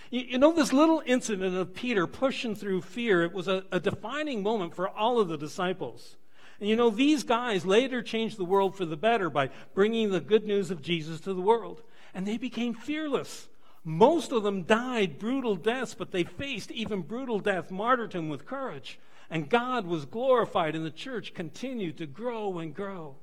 You, 0.09 0.21
you 0.21 0.37
know, 0.37 0.53
this 0.53 0.73
little 0.73 1.01
incident 1.05 1.55
of 1.55 1.73
Peter 1.73 2.07
pushing 2.07 2.55
through 2.55 2.81
fear, 2.81 3.23
it 3.23 3.33
was 3.33 3.47
a, 3.47 3.63
a 3.71 3.79
defining 3.79 4.43
moment 4.43 4.75
for 4.75 4.89
all 4.89 5.19
of 5.19 5.27
the 5.27 5.37
disciples. 5.37 6.15
And 6.59 6.69
you 6.69 6.75
know, 6.75 6.89
these 6.89 7.23
guys 7.23 7.65
later 7.65 8.01
changed 8.01 8.37
the 8.37 8.45
world 8.45 8.75
for 8.75 8.85
the 8.85 8.97
better 8.97 9.29
by 9.29 9.49
bringing 9.73 10.11
the 10.11 10.19
good 10.19 10.45
news 10.45 10.71
of 10.71 10.81
Jesus 10.81 11.19
to 11.21 11.33
the 11.33 11.41
world. 11.41 11.83
And 12.13 12.25
they 12.25 12.37
became 12.37 12.73
fearless. 12.73 13.47
Most 13.83 14.31
of 14.31 14.43
them 14.43 14.63
died 14.63 15.19
brutal 15.19 15.55
deaths, 15.55 15.93
but 15.93 16.11
they 16.11 16.23
faced 16.23 16.71
even 16.71 17.01
brutal 17.01 17.39
death, 17.39 17.71
martyrdom 17.71 18.27
with 18.27 18.45
courage. 18.45 18.99
And 19.29 19.49
God 19.49 19.85
was 19.85 20.05
glorified, 20.05 20.75
and 20.75 20.85
the 20.85 20.91
church 20.91 21.33
continued 21.33 21.97
to 21.97 22.05
grow 22.05 22.59
and 22.59 22.73
grow. 22.73 23.15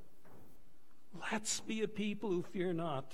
Let's 1.31 1.59
be 1.59 1.81
a 1.81 1.87
people 1.87 2.29
who 2.29 2.43
fear 2.43 2.73
not. 2.73 3.11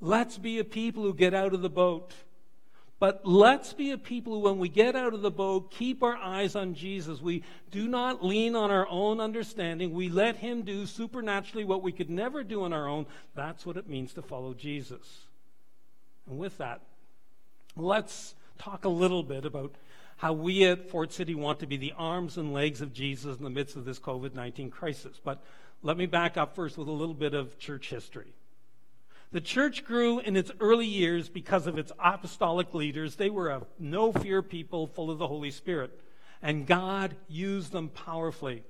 Let's 0.00 0.38
be 0.38 0.58
a 0.58 0.64
people 0.64 1.02
who 1.02 1.14
get 1.14 1.34
out 1.34 1.54
of 1.54 1.62
the 1.62 1.70
boat. 1.70 2.12
But 3.00 3.26
let's 3.26 3.72
be 3.72 3.92
a 3.92 3.98
people 3.98 4.34
who, 4.34 4.40
when 4.40 4.58
we 4.58 4.68
get 4.68 4.94
out 4.94 5.14
of 5.14 5.22
the 5.22 5.30
boat, 5.30 5.70
keep 5.70 6.02
our 6.02 6.16
eyes 6.16 6.54
on 6.54 6.74
Jesus. 6.74 7.22
We 7.22 7.42
do 7.70 7.88
not 7.88 8.22
lean 8.22 8.54
on 8.54 8.70
our 8.70 8.86
own 8.88 9.20
understanding. 9.20 9.94
We 9.94 10.10
let 10.10 10.36
Him 10.36 10.62
do 10.62 10.84
supernaturally 10.84 11.64
what 11.64 11.82
we 11.82 11.92
could 11.92 12.10
never 12.10 12.44
do 12.44 12.62
on 12.62 12.74
our 12.74 12.86
own. 12.86 13.06
That's 13.34 13.64
what 13.64 13.78
it 13.78 13.88
means 13.88 14.12
to 14.14 14.22
follow 14.22 14.52
Jesus. 14.52 15.22
And 16.28 16.38
with 16.38 16.58
that, 16.58 16.82
let's 17.74 18.34
talk 18.58 18.84
a 18.84 18.90
little 18.90 19.22
bit 19.22 19.46
about 19.46 19.74
how 20.18 20.34
we 20.34 20.66
at 20.66 20.90
Fort 20.90 21.10
City 21.10 21.34
want 21.34 21.60
to 21.60 21.66
be 21.66 21.78
the 21.78 21.94
arms 21.96 22.36
and 22.36 22.52
legs 22.52 22.82
of 22.82 22.92
Jesus 22.92 23.38
in 23.38 23.44
the 23.44 23.48
midst 23.48 23.76
of 23.76 23.86
this 23.86 23.98
COVID 23.98 24.34
19 24.34 24.70
crisis. 24.70 25.18
But 25.24 25.42
let 25.82 25.96
me 25.96 26.04
back 26.04 26.36
up 26.36 26.54
first 26.54 26.76
with 26.76 26.88
a 26.88 26.92
little 26.92 27.14
bit 27.14 27.32
of 27.32 27.58
church 27.58 27.88
history. 27.88 28.34
The 29.32 29.40
church 29.40 29.84
grew 29.84 30.18
in 30.18 30.36
its 30.36 30.50
early 30.58 30.86
years 30.86 31.28
because 31.28 31.66
of 31.66 31.78
its 31.78 31.92
apostolic 32.00 32.74
leaders. 32.74 33.14
They 33.14 33.30
were 33.30 33.48
a 33.50 33.62
no 33.78 34.12
fear 34.12 34.42
people 34.42 34.88
full 34.88 35.10
of 35.10 35.18
the 35.18 35.28
Holy 35.28 35.52
Spirit, 35.52 36.00
and 36.42 36.66
God 36.66 37.14
used 37.28 37.70
them 37.70 37.88
powerfully. 37.90 38.64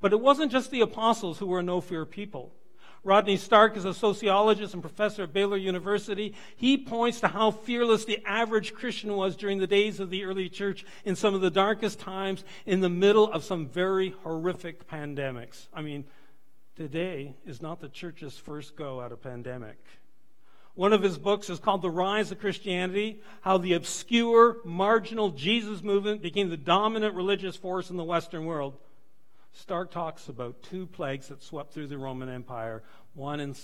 But 0.00 0.12
it 0.12 0.20
wasn't 0.20 0.50
just 0.50 0.70
the 0.70 0.80
apostles 0.80 1.38
who 1.38 1.46
were 1.46 1.62
no 1.62 1.82
fear 1.82 2.06
people. 2.06 2.54
Rodney 3.02 3.38
Stark 3.38 3.76
is 3.76 3.86
a 3.86 3.94
sociologist 3.94 4.74
and 4.74 4.82
professor 4.82 5.22
at 5.22 5.32
Baylor 5.32 5.56
University. 5.56 6.34
He 6.56 6.76
points 6.76 7.20
to 7.20 7.28
how 7.28 7.50
fearless 7.50 8.04
the 8.04 8.22
average 8.26 8.74
Christian 8.74 9.14
was 9.14 9.36
during 9.36 9.58
the 9.58 9.66
days 9.66 10.00
of 10.00 10.10
the 10.10 10.24
early 10.24 10.50
church 10.50 10.84
in 11.04 11.16
some 11.16 11.34
of 11.34 11.40
the 11.40 11.50
darkest 11.50 11.98
times 11.98 12.44
in 12.66 12.80
the 12.80 12.90
middle 12.90 13.30
of 13.32 13.42
some 13.42 13.66
very 13.66 14.10
horrific 14.22 14.86
pandemics. 14.86 15.68
I 15.72 15.80
mean, 15.80 16.04
today 16.80 17.34
is 17.44 17.60
not 17.60 17.78
the 17.78 17.90
church's 17.90 18.38
first 18.38 18.74
go 18.74 19.02
at 19.02 19.12
a 19.12 19.16
pandemic. 19.16 19.76
One 20.72 20.94
of 20.94 21.02
his 21.02 21.18
books 21.18 21.50
is 21.50 21.58
called 21.58 21.82
The 21.82 21.90
Rise 21.90 22.32
of 22.32 22.40
Christianity 22.40 23.20
How 23.42 23.58
the 23.58 23.74
Obscure, 23.74 24.56
Marginal 24.64 25.28
Jesus 25.28 25.82
Movement 25.82 26.22
Became 26.22 26.48
the 26.48 26.56
Dominant 26.56 27.14
Religious 27.14 27.54
Force 27.54 27.90
in 27.90 27.98
the 27.98 28.04
Western 28.04 28.46
World. 28.46 28.78
Stark 29.52 29.90
talks 29.90 30.30
about 30.30 30.62
two 30.62 30.86
plagues 30.86 31.28
that 31.28 31.42
swept 31.42 31.74
through 31.74 31.88
the 31.88 31.98
Roman 31.98 32.30
Empire, 32.30 32.82
one 33.12 33.40
in 33.40 33.54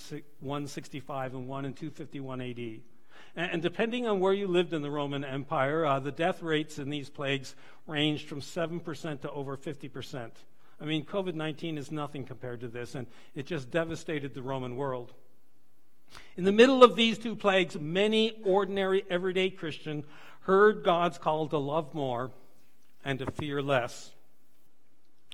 165 0.40 1.32
and 1.32 1.48
one 1.48 1.64
in 1.64 1.72
251 1.72 2.42
AD. 2.42 2.80
And 3.34 3.62
depending 3.62 4.06
on 4.06 4.20
where 4.20 4.34
you 4.34 4.46
lived 4.46 4.74
in 4.74 4.82
the 4.82 4.90
Roman 4.90 5.24
Empire, 5.24 5.86
uh, 5.86 6.00
the 6.00 6.12
death 6.12 6.42
rates 6.42 6.78
in 6.78 6.90
these 6.90 7.08
plagues 7.08 7.54
ranged 7.86 8.28
from 8.28 8.42
7% 8.42 9.22
to 9.22 9.30
over 9.30 9.56
50%. 9.56 10.32
I 10.80 10.84
mean, 10.84 11.04
COVID 11.04 11.34
19 11.34 11.78
is 11.78 11.90
nothing 11.90 12.24
compared 12.24 12.60
to 12.60 12.68
this, 12.68 12.94
and 12.94 13.06
it 13.34 13.46
just 13.46 13.70
devastated 13.70 14.34
the 14.34 14.42
Roman 14.42 14.76
world. 14.76 15.12
In 16.36 16.44
the 16.44 16.52
middle 16.52 16.84
of 16.84 16.96
these 16.96 17.18
two 17.18 17.34
plagues, 17.34 17.78
many 17.78 18.40
ordinary, 18.44 19.04
everyday 19.10 19.50
Christians 19.50 20.04
heard 20.42 20.84
God's 20.84 21.18
call 21.18 21.48
to 21.48 21.58
love 21.58 21.94
more 21.94 22.30
and 23.04 23.18
to 23.18 23.30
fear 23.30 23.62
less. 23.62 24.12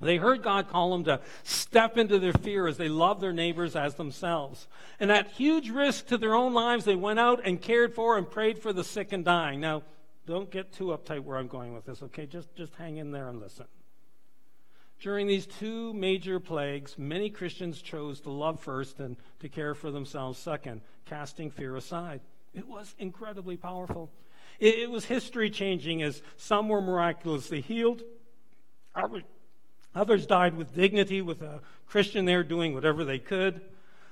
They 0.01 0.17
heard 0.17 0.43
God 0.43 0.69
call 0.69 0.91
them 0.91 1.05
to 1.05 1.21
step 1.45 1.97
into 1.97 2.19
their 2.19 2.33
fear 2.33 2.67
as 2.67 2.77
they 2.77 2.89
love 2.89 3.21
their 3.21 3.33
neighbors 3.33 3.77
as 3.77 3.95
themselves. 3.95 4.67
And 4.99 5.13
at 5.13 5.29
huge 5.33 5.71
risk 5.71 6.07
to 6.09 6.19
their 6.19 6.35
own 6.35 6.55
lives, 6.55 6.85
they 6.85 6.97
went 6.97 7.21
out 7.21 7.41
and 7.45 7.61
cared 7.61 7.95
for 7.95 8.17
and 8.17 8.29
prayed 8.29 8.59
for 8.59 8.73
the 8.73 8.83
sick 8.83 9.13
and 9.13 9.25
dying. 9.25 9.61
Now, 9.61 9.83
don't 10.27 10.51
get 10.51 10.73
too 10.73 10.87
uptight 10.87 11.21
where 11.21 11.37
I'm 11.37 11.47
going 11.47 11.73
with 11.73 11.85
this, 11.85 12.03
okay? 12.03 12.27
Just, 12.27 12.55
just 12.55 12.75
hang 12.77 12.97
in 12.97 13.13
there 13.13 13.29
and 13.29 13.41
listen. 13.41 13.67
During 15.03 15.27
these 15.27 15.47
two 15.47 15.93
major 15.95 16.39
plagues, 16.39 16.97
many 16.97 17.29
Christians 17.29 17.83
chose 17.83 18.21
to 18.21 18.31
love 18.31 18.61
first 18.61 19.01
and 19.01 19.17
to 19.41 19.49
care 19.49 19.75
for 19.75 19.91
themselves 19.91 20.39
second, 20.39 20.81
casting 21.07 21.51
fear 21.51 21.75
aside. 21.75 22.21
It 22.55 22.69
was 22.69 22.95
incredibly 23.01 23.57
powerful. 23.57 24.13
It, 24.61 24.77
it 24.79 24.91
was 24.91 25.05
history 25.05 25.51
changing 25.51 26.03
as 26.03 26.23
some 26.37 26.69
were 26.69 26.81
miraculously 26.81 27.61
healed, 27.61 28.03
Others 29.95 30.27
died 30.27 30.57
with 30.57 30.75
dignity, 30.75 31.21
with 31.21 31.43
a 31.43 31.61
Christian 31.87 32.25
there 32.25 32.45
doing 32.45 32.73
whatever 32.73 33.05
they 33.05 33.19
could. 33.19 33.61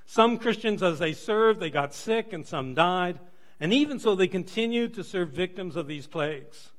Some 0.06 0.38
Christians, 0.38 0.82
as 0.82 0.98
they 0.98 1.12
served, 1.12 1.60
they 1.60 1.70
got 1.70 1.94
sick 1.94 2.32
and 2.32 2.46
some 2.46 2.74
died. 2.74 3.18
And 3.60 3.72
even 3.72 3.98
so, 3.98 4.14
they 4.14 4.28
continued 4.28 4.94
to 4.94 5.04
serve 5.04 5.30
victims 5.30 5.76
of 5.76 5.86
these 5.86 6.06
plagues. 6.06 6.70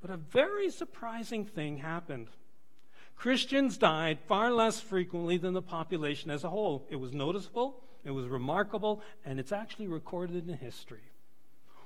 But 0.00 0.10
a 0.10 0.16
very 0.16 0.70
surprising 0.70 1.44
thing 1.44 1.78
happened. 1.78 2.28
Christians 3.16 3.78
died 3.78 4.18
far 4.26 4.50
less 4.50 4.80
frequently 4.80 5.36
than 5.36 5.54
the 5.54 5.62
population 5.62 6.30
as 6.30 6.44
a 6.44 6.50
whole. 6.50 6.86
It 6.90 6.96
was 6.96 7.12
noticeable, 7.12 7.82
it 8.04 8.10
was 8.10 8.26
remarkable, 8.26 9.02
and 9.24 9.40
it's 9.40 9.52
actually 9.52 9.86
recorded 9.86 10.48
in 10.48 10.56
history. 10.56 11.12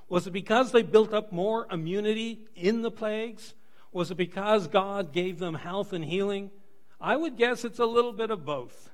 Was 0.09 0.25
it 0.27 0.31
because 0.31 0.71
they 0.71 0.81
built 0.81 1.13
up 1.13 1.31
more 1.31 1.67
immunity 1.71 2.47
in 2.55 2.81
the 2.81 2.91
plagues? 2.91 3.53
Was 3.91 4.11
it 4.11 4.15
because 4.15 4.67
God 4.67 5.13
gave 5.13 5.39
them 5.39 5.55
health 5.55 5.93
and 5.93 6.03
healing? 6.03 6.51
I 6.99 7.15
would 7.15 7.37
guess 7.37 7.63
it's 7.63 7.79
a 7.79 7.85
little 7.85 8.11
bit 8.11 8.31
of 8.31 8.45
both. 8.45 8.89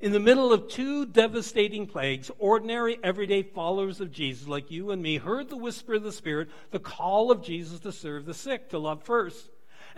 In 0.00 0.12
the 0.12 0.20
middle 0.20 0.52
of 0.52 0.68
two 0.68 1.06
devastating 1.06 1.86
plagues, 1.86 2.30
ordinary, 2.38 2.98
everyday 3.02 3.42
followers 3.42 4.00
of 4.00 4.12
Jesus, 4.12 4.46
like 4.46 4.70
you 4.70 4.90
and 4.90 5.00
me, 5.00 5.16
heard 5.16 5.48
the 5.48 5.56
whisper 5.56 5.94
of 5.94 6.02
the 6.02 6.12
Spirit, 6.12 6.50
the 6.70 6.78
call 6.78 7.30
of 7.30 7.42
Jesus 7.42 7.80
to 7.80 7.92
serve 7.92 8.26
the 8.26 8.34
sick, 8.34 8.68
to 8.70 8.78
love 8.78 9.02
first. 9.04 9.48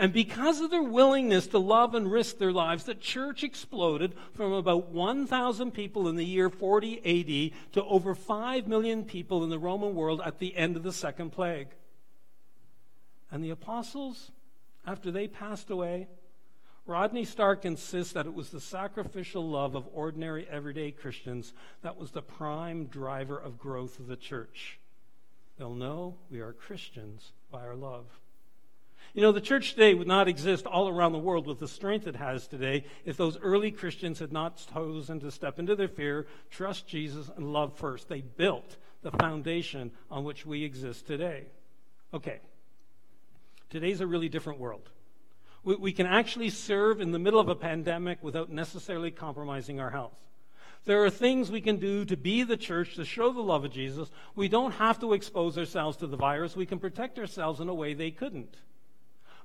And 0.01 0.13
because 0.13 0.61
of 0.61 0.71
their 0.71 0.83
willingness 0.83 1.49
to 1.49 1.59
love 1.59 1.97
and 1.97 2.11
risk 2.11 2.39
their 2.39 2.53
lives, 2.53 2.85
the 2.85 2.95
church 2.95 3.43
exploded 3.43 4.15
from 4.33 4.53
about 4.53 4.91
1,000 4.91 5.73
people 5.73 6.09
in 6.09 6.15
the 6.15 6.25
year 6.25 6.49
40 6.49 6.99
AD 6.99 7.73
to 7.73 7.85
over 7.85 8.15
5 8.15 8.69
million 8.69 9.05
people 9.05 9.43
in 9.43 9.51
the 9.51 9.59
Roman 9.59 9.97
world 9.97 10.23
at 10.25 10.39
the 10.39 10.57
end 10.57 10.77
of 10.77 10.85
the 10.85 10.93
second 10.93 11.31
plague. 11.31 11.67
And 13.33 13.43
the 13.43 13.51
apostles, 13.51 14.31
after 14.87 15.11
they 15.11 15.27
passed 15.27 15.69
away, 15.69 16.07
Rodney 16.87 17.25
Stark 17.25 17.65
insists 17.65 18.13
that 18.13 18.25
it 18.25 18.33
was 18.33 18.51
the 18.51 18.61
sacrificial 18.61 19.47
love 19.47 19.75
of 19.75 19.89
ordinary, 19.93 20.47
everyday 20.49 20.93
Christians 20.93 21.53
that 21.83 21.99
was 21.99 22.13
the 22.13 22.23
prime 22.23 22.87
driver 22.87 23.37
of 23.37 23.59
growth 23.59 23.99
of 23.99 24.07
the 24.07 24.17
church. 24.17 24.79
They'll 25.59 25.75
know 25.75 26.15
we 26.31 26.39
are 26.39 26.53
Christians 26.53 27.33
by 27.51 27.63
our 27.63 27.75
love. 27.75 28.07
You 29.15 29.23
know, 29.23 29.33
the 29.33 29.41
church 29.41 29.71
today 29.71 29.95
would 29.95 30.07
not 30.07 30.29
exist 30.29 30.67
all 30.67 30.89
around 30.89 31.13
the 31.13 31.19
world 31.19 31.47
with 31.47 31.59
the 31.59 31.69
strength 31.69 32.07
it 32.07 32.17
has 32.17 32.47
today 32.47 32.85
if 33.05 33.17
those 33.17 33.39
early 33.39 33.71
Christians 33.71 34.19
had 34.19 34.33
not 34.33 34.63
chosen 34.73 35.19
to 35.21 35.31
step 35.31 35.59
into 35.59 35.75
their 35.75 35.89
fear, 35.89 36.27
trust 36.51 36.87
Jesus, 36.87 37.31
and 37.37 37.53
love 37.53 37.77
first. 37.77 38.09
They 38.09 38.21
built 38.21 38.77
the 39.03 39.11
foundation 39.11 39.91
on 40.11 40.25
which 40.25 40.45
we 40.45 40.65
exist 40.65 41.07
today. 41.07 41.47
Okay, 42.13 42.41
Today's 43.71 44.01
a 44.01 44.07
really 44.07 44.31
different 44.31 44.61
world. 44.61 44.89
We, 45.63 45.77
we 45.77 45.93
can 45.93 46.07
actually 46.07 46.51
serve 46.51 47.01
in 47.01 47.13
the 47.13 47.19
middle 47.19 47.41
of 47.41 47.49
a 47.49 47.55
pandemic 47.55 48.23
without 48.23 48.51
necessarily 48.51 49.11
compromising 49.11 49.79
our 49.79 49.91
health. 49.91 50.17
There 50.85 51.05
are 51.05 51.11
things 51.11 51.51
we 51.51 51.61
can 51.61 51.77
do 51.77 52.05
to 52.07 52.17
be 52.17 52.45
the 52.45 52.57
church, 52.57 52.95
to 52.95 53.05
show 53.05 53.31
the 53.31 53.43
love 53.43 53.65
of 53.65 53.73
Jesus. 53.73 54.11
We 54.35 54.49
don't 54.49 54.73
have 54.73 55.01
to 55.01 55.13
expose 55.13 55.59
ourselves 55.59 55.99
to 55.99 56.07
the 56.07 56.17
virus. 56.17 56.57
We 56.57 56.65
can 56.65 56.79
protect 56.79 57.19
ourselves 57.19 57.61
in 57.61 57.69
a 57.69 57.75
way 57.75 57.93
they 57.93 58.11
couldn't. 58.11 58.57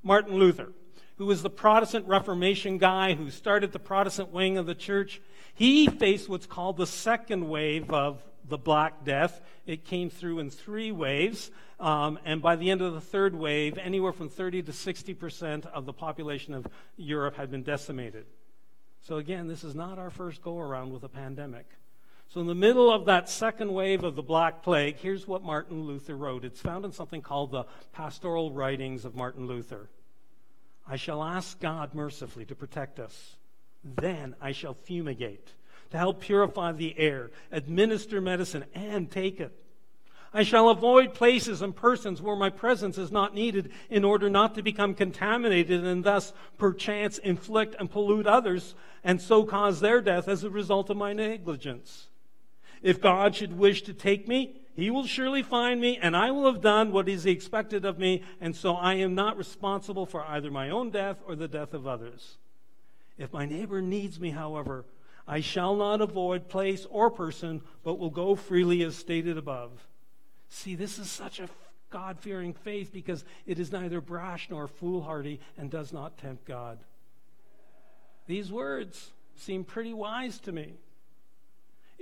Martin 0.03 0.35
Luther, 0.35 0.73
who 1.17 1.25
was 1.25 1.41
the 1.41 1.49
Protestant 1.49 2.05
Reformation 2.07 2.77
guy 2.77 3.13
who 3.13 3.29
started 3.29 3.71
the 3.71 3.79
Protestant 3.79 4.31
wing 4.31 4.57
of 4.57 4.65
the 4.65 4.75
church, 4.75 5.21
he 5.53 5.87
faced 5.87 6.27
what's 6.27 6.45
called 6.45 6.77
the 6.77 6.87
second 6.87 7.47
wave 7.47 7.89
of 7.89 8.21
the 8.47 8.57
Black 8.57 9.05
Death. 9.05 9.41
It 9.65 9.85
came 9.85 10.09
through 10.09 10.39
in 10.39 10.49
three 10.49 10.91
waves, 10.91 11.51
um, 11.79 12.19
and 12.25 12.41
by 12.41 12.57
the 12.57 12.69
end 12.69 12.81
of 12.81 12.93
the 12.93 13.01
third 13.01 13.33
wave, 13.33 13.77
anywhere 13.77 14.11
from 14.11 14.29
30 14.29 14.63
to 14.63 14.73
60 14.73 15.13
percent 15.13 15.65
of 15.67 15.85
the 15.85 15.93
population 15.93 16.53
of 16.53 16.67
Europe 16.97 17.37
had 17.37 17.49
been 17.49 17.63
decimated. 17.63 18.25
So, 19.01 19.17
again, 19.17 19.47
this 19.47 19.63
is 19.63 19.75
not 19.75 19.99
our 19.99 20.09
first 20.09 20.41
go 20.41 20.59
around 20.59 20.91
with 20.91 21.03
a 21.03 21.09
pandemic. 21.09 21.65
So, 22.29 22.41
in 22.41 22.47
the 22.47 22.55
middle 22.55 22.91
of 22.91 23.05
that 23.05 23.29
second 23.29 23.71
wave 23.73 24.03
of 24.03 24.15
the 24.15 24.23
Black 24.23 24.63
Plague, 24.63 24.97
here's 24.97 25.27
what 25.27 25.43
Martin 25.43 25.83
Luther 25.83 26.17
wrote. 26.17 26.43
It's 26.43 26.59
found 26.59 26.83
in 26.83 26.91
something 26.91 27.21
called 27.21 27.51
the 27.51 27.65
Pastoral 27.91 28.51
Writings 28.51 29.05
of 29.05 29.15
Martin 29.15 29.45
Luther. 29.45 29.89
I 30.87 30.95
shall 30.95 31.23
ask 31.23 31.59
God 31.59 31.93
mercifully 31.93 32.45
to 32.45 32.55
protect 32.55 32.99
us. 32.99 33.35
Then 33.83 34.35
I 34.41 34.51
shall 34.51 34.73
fumigate 34.73 35.53
to 35.91 35.97
help 35.97 36.21
purify 36.21 36.71
the 36.71 36.97
air, 36.97 37.29
administer 37.51 38.19
medicine, 38.19 38.65
and 38.73 39.11
take 39.11 39.39
it. 39.39 39.53
I 40.33 40.41
shall 40.41 40.69
avoid 40.69 41.13
places 41.13 41.61
and 41.61 41.75
persons 41.75 42.19
where 42.19 42.35
my 42.35 42.49
presence 42.49 42.97
is 42.97 43.11
not 43.11 43.35
needed 43.35 43.71
in 43.91 44.03
order 44.03 44.31
not 44.31 44.55
to 44.55 44.63
become 44.63 44.95
contaminated 44.95 45.85
and 45.85 46.03
thus 46.03 46.33
perchance 46.57 47.19
inflict 47.19 47.75
and 47.77 47.91
pollute 47.91 48.25
others 48.25 48.73
and 49.03 49.21
so 49.21 49.43
cause 49.43 49.79
their 49.79 50.01
death 50.01 50.27
as 50.27 50.43
a 50.43 50.49
result 50.49 50.89
of 50.89 50.97
my 50.97 51.13
negligence. 51.13 52.07
If 52.83 53.01
God 53.01 53.33
should 53.33 53.57
wish 53.57 53.81
to 53.83 53.93
take 53.93 54.27
me, 54.27 54.61
he 54.75 54.91
will 54.91 55.05
surely 55.05 55.41
find 55.41 55.79
me, 55.79 55.97
and 55.97 56.15
I 56.15 56.31
will 56.31 56.51
have 56.51 56.61
done 56.61 56.91
what 56.91 57.07
is 57.07 57.25
expected 57.25 57.85
of 57.85 57.97
me, 57.97 58.23
and 58.41 58.55
so 58.55 58.75
I 58.75 58.95
am 58.95 59.15
not 59.15 59.37
responsible 59.37 60.05
for 60.05 60.23
either 60.25 60.51
my 60.51 60.69
own 60.69 60.89
death 60.89 61.17
or 61.25 61.35
the 61.35 61.47
death 61.47 61.73
of 61.73 61.87
others. 61.87 62.37
If 63.17 63.31
my 63.31 63.45
neighbor 63.45 63.81
needs 63.81 64.19
me, 64.19 64.31
however, 64.31 64.85
I 65.27 65.39
shall 65.39 65.75
not 65.75 66.01
avoid 66.01 66.49
place 66.49 66.85
or 66.89 67.09
person, 67.09 67.61
but 67.83 67.99
will 67.99 68.09
go 68.09 68.35
freely 68.35 68.83
as 68.83 68.95
stated 68.95 69.37
above. 69.37 69.87
See, 70.49 70.75
this 70.75 70.99
is 70.99 71.09
such 71.09 71.39
a 71.39 71.49
God 71.89 72.19
fearing 72.19 72.53
faith 72.53 72.91
because 72.91 73.23
it 73.45 73.59
is 73.59 73.71
neither 73.71 74.01
brash 74.01 74.47
nor 74.49 74.67
foolhardy 74.67 75.39
and 75.57 75.69
does 75.69 75.93
not 75.93 76.17
tempt 76.17 76.45
God. 76.45 76.79
These 78.25 78.51
words 78.51 79.11
seem 79.35 79.63
pretty 79.63 79.93
wise 79.93 80.39
to 80.39 80.51
me. 80.51 80.73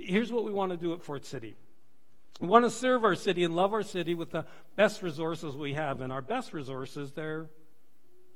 Here's 0.04 0.32
what 0.32 0.44
we 0.44 0.52
want 0.52 0.72
to 0.72 0.76
do 0.76 0.92
at 0.92 1.02
Fort 1.02 1.24
City. 1.24 1.56
We 2.40 2.48
want 2.48 2.64
to 2.64 2.70
serve 2.70 3.04
our 3.04 3.14
city 3.14 3.44
and 3.44 3.54
love 3.54 3.72
our 3.72 3.82
city 3.82 4.14
with 4.14 4.30
the 4.32 4.44
best 4.74 5.02
resources 5.02 5.54
we 5.54 5.74
have. 5.74 6.00
And 6.00 6.12
our 6.12 6.22
best 6.22 6.52
resources, 6.52 7.12
they're 7.12 7.48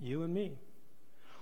you 0.01 0.23
and 0.23 0.33
me. 0.33 0.59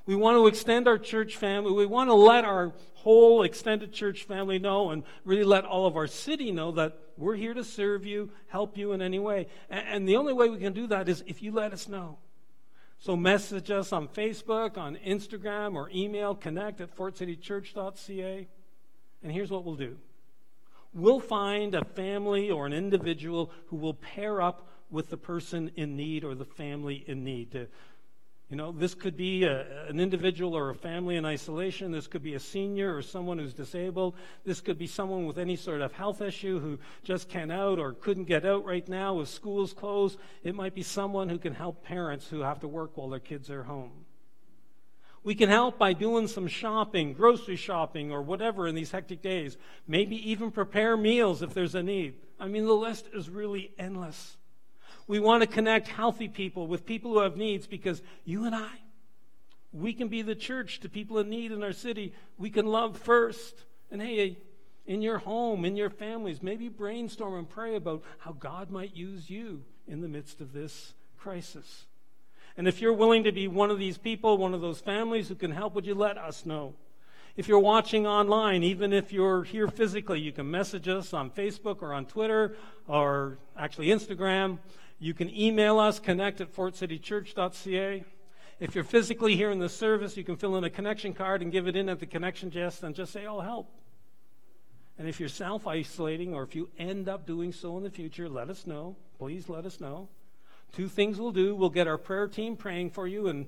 We 0.06 0.16
want 0.16 0.37
to 0.37 0.46
extend 0.46 0.87
our 0.87 0.98
church 0.98 1.37
family. 1.37 1.72
We 1.72 1.87
want 1.87 2.10
to 2.10 2.14
let 2.14 2.44
our 2.44 2.72
whole 2.94 3.42
extended 3.42 3.92
church 3.92 4.24
family 4.24 4.58
know 4.58 4.90
and 4.90 5.02
really 5.24 5.44
let 5.44 5.64
all 5.64 5.87
of 5.87 5.96
our 5.96 6.06
city 6.06 6.52
know 6.52 6.72
that 6.72 6.98
we're 7.16 7.37
here 7.37 7.54
to 7.54 7.64
serve 7.64 8.04
you, 8.04 8.30
help 8.48 8.76
you 8.76 8.92
in 8.92 9.00
any 9.00 9.18
way. 9.18 9.46
And 9.70 10.06
the 10.06 10.16
only 10.16 10.32
way 10.32 10.48
we 10.50 10.58
can 10.58 10.72
do 10.72 10.87
that 10.88 11.08
is 11.08 11.24
if 11.26 11.42
you 11.42 11.52
let 11.52 11.72
us 11.72 11.88
know. 11.88 12.18
So 12.98 13.16
message 13.16 13.70
us 13.70 13.92
on 13.92 14.08
Facebook, 14.08 14.78
on 14.78 14.96
Instagram, 14.96 15.74
or 15.74 15.90
email 15.94 16.34
connect 16.34 16.80
at 16.80 16.94
fortcitychurch.ca. 16.94 18.48
And 19.22 19.32
here's 19.32 19.50
what 19.50 19.64
we'll 19.64 19.74
do 19.74 19.96
we'll 20.94 21.20
find 21.20 21.74
a 21.74 21.85
family 21.85 22.50
or 22.50 22.66
an 22.66 22.72
individual 22.72 23.50
who 23.66 23.76
will 23.76 23.94
pair 23.94 24.40
up 24.40 24.68
with 24.90 25.11
the 25.11 25.16
person 25.16 25.70
in 25.76 25.96
need 25.96 26.24
or 26.24 26.35
the 26.35 26.44
family 26.44 27.04
in 27.07 27.24
need. 27.24 27.50
To, 27.52 27.66
you 28.48 28.57
know, 28.57 28.70
this 28.70 28.94
could 28.94 29.16
be 29.16 29.44
a, 29.44 29.88
an 29.88 29.98
individual 29.98 30.57
or 30.57 30.70
a 30.70 30.74
family 30.74 31.16
in 31.16 31.24
isolation. 31.24 31.90
This 31.90 32.07
could 32.07 32.22
be 32.22 32.35
a 32.35 32.40
senior 32.40 32.94
or 32.94 33.02
someone 33.02 33.38
who's 33.38 33.54
disabled. 33.54 34.14
This 34.44 34.61
could 34.61 34.78
be 34.78 34.87
someone 34.87 35.26
with 35.26 35.38
any 35.38 35.57
sort 35.57 35.80
of 35.80 35.92
health 35.92 36.20
issue 36.20 36.61
who 36.61 36.78
just 37.02 37.28
can't 37.28 37.50
out 37.50 37.78
or 37.78 37.94
couldn't 37.94 38.24
get 38.24 38.44
out 38.44 38.64
right 38.64 38.88
now 38.88 39.14
with 39.14 39.28
schools 39.28 39.72
closed. 39.72 40.18
It 40.44 40.54
might 40.54 40.74
be 40.74 40.83
someone 40.83 41.28
who 41.28 41.38
can 41.38 41.54
help 41.54 41.83
parents 41.83 42.28
who 42.28 42.40
have 42.40 42.61
to 42.61 42.68
work 42.68 42.96
while 42.96 43.09
their 43.09 43.18
kids 43.18 43.50
are 43.50 43.64
home. 43.64 44.03
We 45.24 45.34
can 45.34 45.48
help 45.48 45.78
by 45.78 45.94
doing 45.94 46.28
some 46.28 46.46
shopping, 46.46 47.14
grocery 47.14 47.56
shopping, 47.56 48.12
or 48.12 48.20
whatever 48.20 48.68
in 48.68 48.74
these 48.74 48.90
hectic 48.90 49.22
days. 49.22 49.56
Maybe 49.88 50.16
even 50.30 50.50
prepare 50.50 50.98
meals 50.98 51.40
if 51.40 51.54
there's 51.54 51.74
a 51.74 51.82
need. 51.82 52.16
I 52.38 52.46
mean, 52.46 52.66
the 52.66 52.74
list 52.74 53.08
is 53.14 53.30
really 53.30 53.72
endless. 53.78 54.37
We 55.06 55.20
want 55.20 55.42
to 55.42 55.46
connect 55.46 55.88
healthy 55.88 56.28
people 56.28 56.66
with 56.66 56.84
people 56.84 57.12
who 57.12 57.20
have 57.20 57.38
needs 57.38 57.66
because 57.66 58.02
you 58.24 58.44
and 58.44 58.54
I, 58.54 58.70
we 59.72 59.94
can 59.94 60.08
be 60.08 60.20
the 60.20 60.34
church 60.34 60.80
to 60.80 60.88
people 60.90 61.18
in 61.18 61.30
need 61.30 61.52
in 61.52 61.62
our 61.62 61.72
city. 61.72 62.12
We 62.38 62.50
can 62.50 62.66
love 62.66 62.98
first. 62.98 63.64
And 63.90 64.02
hey, 64.02 64.38
in 64.87 65.00
your 65.00 65.18
home, 65.18 65.64
in 65.64 65.74
your 65.74 65.90
families, 65.90 66.42
maybe 66.42 66.68
brainstorm 66.68 67.34
and 67.34 67.48
pray 67.48 67.76
about 67.76 68.02
how 68.18 68.32
God 68.32 68.70
might 68.70 68.94
use 68.94 69.30
you 69.30 69.64
in 69.88 70.02
the 70.02 70.08
midst 70.08 70.42
of 70.42 70.52
this 70.52 70.92
crisis. 71.16 71.87
And 72.56 72.68
if 72.68 72.80
you're 72.80 72.92
willing 72.92 73.24
to 73.24 73.32
be 73.32 73.48
one 73.48 73.70
of 73.70 73.78
these 73.78 73.98
people, 73.98 74.38
one 74.38 74.54
of 74.54 74.60
those 74.60 74.80
families 74.80 75.28
who 75.28 75.34
can 75.34 75.50
help, 75.50 75.74
would 75.74 75.86
you 75.86 75.94
let 75.94 76.16
us 76.18 76.46
know? 76.46 76.74
If 77.36 77.48
you're 77.48 77.58
watching 77.58 78.06
online, 78.06 78.62
even 78.62 78.92
if 78.92 79.12
you're 79.12 79.42
here 79.42 79.66
physically, 79.66 80.20
you 80.20 80.30
can 80.30 80.48
message 80.48 80.86
us 80.86 81.12
on 81.12 81.30
Facebook 81.30 81.82
or 81.82 81.92
on 81.92 82.06
Twitter 82.06 82.56
or 82.86 83.38
actually 83.58 83.88
Instagram. 83.88 84.58
You 85.00 85.14
can 85.14 85.34
email 85.36 85.80
us, 85.80 85.98
connect 85.98 86.40
at 86.40 86.54
fortcitychurch.ca. 86.54 88.04
If 88.60 88.74
you're 88.76 88.84
physically 88.84 89.34
here 89.34 89.50
in 89.50 89.58
the 89.58 89.68
service, 89.68 90.16
you 90.16 90.22
can 90.22 90.36
fill 90.36 90.56
in 90.56 90.62
a 90.62 90.70
connection 90.70 91.12
card 91.12 91.42
and 91.42 91.50
give 91.50 91.66
it 91.66 91.74
in 91.74 91.88
at 91.88 91.98
the 91.98 92.06
connection 92.06 92.50
desk 92.50 92.84
and 92.84 92.94
just 92.94 93.12
say, 93.12 93.26
I'll 93.26 93.40
help. 93.40 93.68
And 94.96 95.08
if 95.08 95.18
you're 95.18 95.28
self 95.28 95.66
isolating 95.66 96.34
or 96.34 96.44
if 96.44 96.54
you 96.54 96.70
end 96.78 97.08
up 97.08 97.26
doing 97.26 97.52
so 97.52 97.76
in 97.76 97.82
the 97.82 97.90
future, 97.90 98.28
let 98.28 98.48
us 98.48 98.64
know. 98.64 98.94
Please 99.18 99.48
let 99.48 99.66
us 99.66 99.80
know. 99.80 100.08
Two 100.72 100.88
things 100.88 101.18
we'll 101.18 101.33
do. 101.33 101.55
We'll 101.55 101.70
get 101.70 101.87
our 101.87 101.98
prayer 101.98 102.27
team 102.27 102.57
praying 102.57 102.90
for 102.90 103.07
you, 103.07 103.29
and 103.29 103.46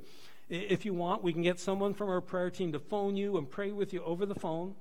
if 0.48 0.84
you 0.84 0.94
want, 0.94 1.22
we 1.22 1.32
can 1.32 1.42
get 1.42 1.58
someone 1.58 1.92
from 1.94 2.08
our 2.08 2.20
prayer 2.20 2.50
team 2.50 2.72
to 2.72 2.78
phone 2.78 3.16
you 3.16 3.36
and 3.36 3.50
pray 3.50 3.72
with 3.72 3.92
you 3.92 4.02
over 4.04 4.26
the 4.26 4.34
phone. 4.34 4.74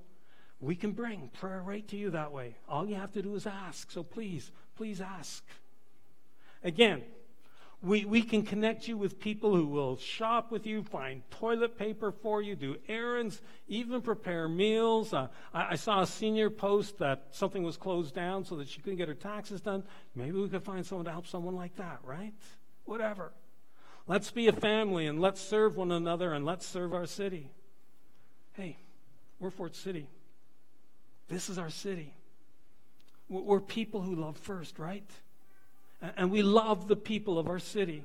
We 0.60 0.76
can 0.76 0.92
bring 0.92 1.28
prayer 1.38 1.60
right 1.60 1.86
to 1.88 1.96
you 1.96 2.10
that 2.10 2.32
way. 2.32 2.56
All 2.68 2.86
you 2.86 2.94
have 2.94 3.12
to 3.12 3.22
do 3.22 3.34
is 3.34 3.46
ask. 3.46 3.90
So 3.90 4.02
please, 4.02 4.52
please 4.76 5.00
ask. 5.00 5.44
Again, 6.62 7.02
we, 7.82 8.04
we 8.04 8.22
can 8.22 8.42
connect 8.42 8.88
you 8.88 8.96
with 8.96 9.20
people 9.20 9.54
who 9.54 9.66
will 9.66 9.96
shop 9.96 10.50
with 10.50 10.66
you, 10.66 10.82
find 10.82 11.22
toilet 11.30 11.78
paper 11.78 12.10
for 12.10 12.40
you, 12.40 12.56
do 12.56 12.76
errands, 12.88 13.42
even 13.68 14.00
prepare 14.00 14.48
meals. 14.48 15.12
Uh, 15.12 15.28
I, 15.52 15.72
I, 15.72 15.76
saw 15.76 16.00
a 16.00 16.06
senior 16.06 16.48
post 16.48 16.98
that 16.98 17.26
something 17.32 17.62
was 17.62 17.76
closed 17.76 18.14
down 18.14 18.44
so 18.44 18.56
that 18.56 18.68
she 18.68 18.80
couldn't 18.80 18.96
get 18.96 19.08
her 19.08 19.14
taxes 19.14 19.60
done. 19.60 19.84
Maybe 20.14 20.32
we 20.32 20.48
could 20.48 20.62
find 20.62 20.86
someone 20.86 21.04
to 21.04 21.12
help 21.12 21.26
someone 21.26 21.54
like 21.54 21.76
that, 21.76 22.00
right? 22.02 22.32
Whatever. 22.86 23.32
Let's 24.06 24.30
be 24.30 24.48
a 24.48 24.52
family 24.52 25.06
and 25.06 25.20
let's 25.20 25.40
serve 25.40 25.76
one 25.76 25.92
another 25.92 26.32
and 26.32 26.46
let's 26.46 26.66
serve 26.66 26.94
our 26.94 27.06
city. 27.06 27.50
Hey, 28.54 28.78
we're 29.38 29.50
Fort 29.50 29.76
City. 29.76 30.08
This 31.28 31.50
is 31.50 31.58
our 31.58 31.70
city. 31.70 32.14
We're 33.28 33.60
people 33.60 34.00
who 34.00 34.14
love 34.14 34.36
first, 34.38 34.78
right? 34.78 35.08
And 36.00 36.30
we 36.30 36.42
love 36.42 36.88
the 36.88 36.96
people 36.96 37.38
of 37.38 37.48
our 37.48 37.58
city. 37.58 38.04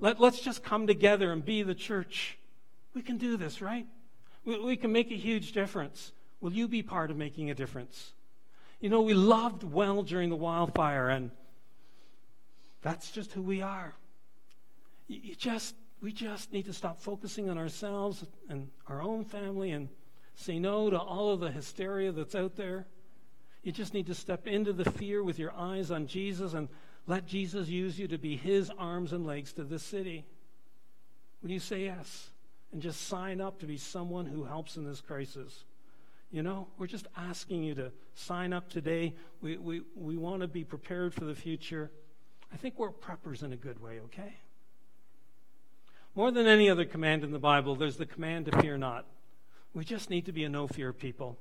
Let, 0.00 0.20
let's 0.20 0.40
just 0.40 0.62
come 0.62 0.86
together 0.86 1.32
and 1.32 1.44
be 1.44 1.62
the 1.62 1.74
church. 1.74 2.38
We 2.94 3.02
can 3.02 3.16
do 3.16 3.36
this, 3.36 3.60
right? 3.60 3.86
We, 4.44 4.58
we 4.60 4.76
can 4.76 4.92
make 4.92 5.10
a 5.10 5.16
huge 5.16 5.52
difference. 5.52 6.12
Will 6.40 6.52
you 6.52 6.68
be 6.68 6.82
part 6.82 7.10
of 7.10 7.16
making 7.16 7.50
a 7.50 7.54
difference? 7.54 8.12
You 8.80 8.90
know, 8.90 9.02
we 9.02 9.14
loved 9.14 9.64
well 9.64 10.02
during 10.02 10.30
the 10.30 10.36
wildfire, 10.36 11.08
and 11.08 11.30
that's 12.82 13.10
just 13.10 13.32
who 13.32 13.42
we 13.42 13.60
are. 13.60 13.94
You, 15.08 15.20
you 15.22 15.34
just, 15.34 15.74
we 16.00 16.12
just 16.12 16.52
need 16.52 16.66
to 16.66 16.72
stop 16.72 17.00
focusing 17.00 17.50
on 17.50 17.58
ourselves 17.58 18.24
and 18.48 18.68
our 18.86 19.02
own 19.02 19.24
family 19.24 19.72
and 19.72 19.88
say 20.36 20.60
no 20.60 20.88
to 20.90 20.98
all 20.98 21.32
of 21.32 21.40
the 21.40 21.50
hysteria 21.50 22.12
that's 22.12 22.36
out 22.36 22.54
there. 22.54 22.86
You 23.64 23.72
just 23.72 23.94
need 23.94 24.06
to 24.06 24.14
step 24.14 24.46
into 24.46 24.72
the 24.72 24.88
fear 24.92 25.24
with 25.24 25.40
your 25.40 25.52
eyes 25.52 25.90
on 25.90 26.06
Jesus 26.06 26.54
and 26.54 26.68
let 27.08 27.26
Jesus 27.26 27.68
use 27.68 27.98
you 27.98 28.06
to 28.08 28.18
be 28.18 28.36
his 28.36 28.70
arms 28.78 29.12
and 29.12 29.26
legs 29.26 29.54
to 29.54 29.64
this 29.64 29.82
city. 29.82 30.26
Will 31.42 31.50
you 31.50 31.58
say 31.58 31.84
yes? 31.84 32.28
And 32.70 32.82
just 32.82 33.08
sign 33.08 33.40
up 33.40 33.60
to 33.60 33.66
be 33.66 33.78
someone 33.78 34.26
who 34.26 34.44
helps 34.44 34.76
in 34.76 34.84
this 34.84 35.00
crisis. 35.00 35.64
You 36.30 36.42
know, 36.42 36.68
we're 36.76 36.86
just 36.86 37.06
asking 37.16 37.62
you 37.64 37.74
to 37.76 37.92
sign 38.14 38.52
up 38.52 38.68
today. 38.68 39.14
We, 39.40 39.56
we, 39.56 39.80
we 39.96 40.18
want 40.18 40.42
to 40.42 40.48
be 40.48 40.64
prepared 40.64 41.14
for 41.14 41.24
the 41.24 41.34
future. 41.34 41.90
I 42.52 42.58
think 42.58 42.78
we're 42.78 42.90
preppers 42.90 43.42
in 43.42 43.54
a 43.54 43.56
good 43.56 43.82
way, 43.82 44.00
okay? 44.04 44.34
More 46.14 46.30
than 46.30 46.46
any 46.46 46.68
other 46.68 46.84
command 46.84 47.24
in 47.24 47.30
the 47.30 47.38
Bible, 47.38 47.74
there's 47.74 47.96
the 47.96 48.04
command 48.04 48.46
to 48.46 48.60
fear 48.60 48.76
not. 48.76 49.06
We 49.72 49.82
just 49.82 50.10
need 50.10 50.26
to 50.26 50.32
be 50.32 50.44
a 50.44 50.48
no 50.50 50.66
fear 50.66 50.92
people. 50.92 51.38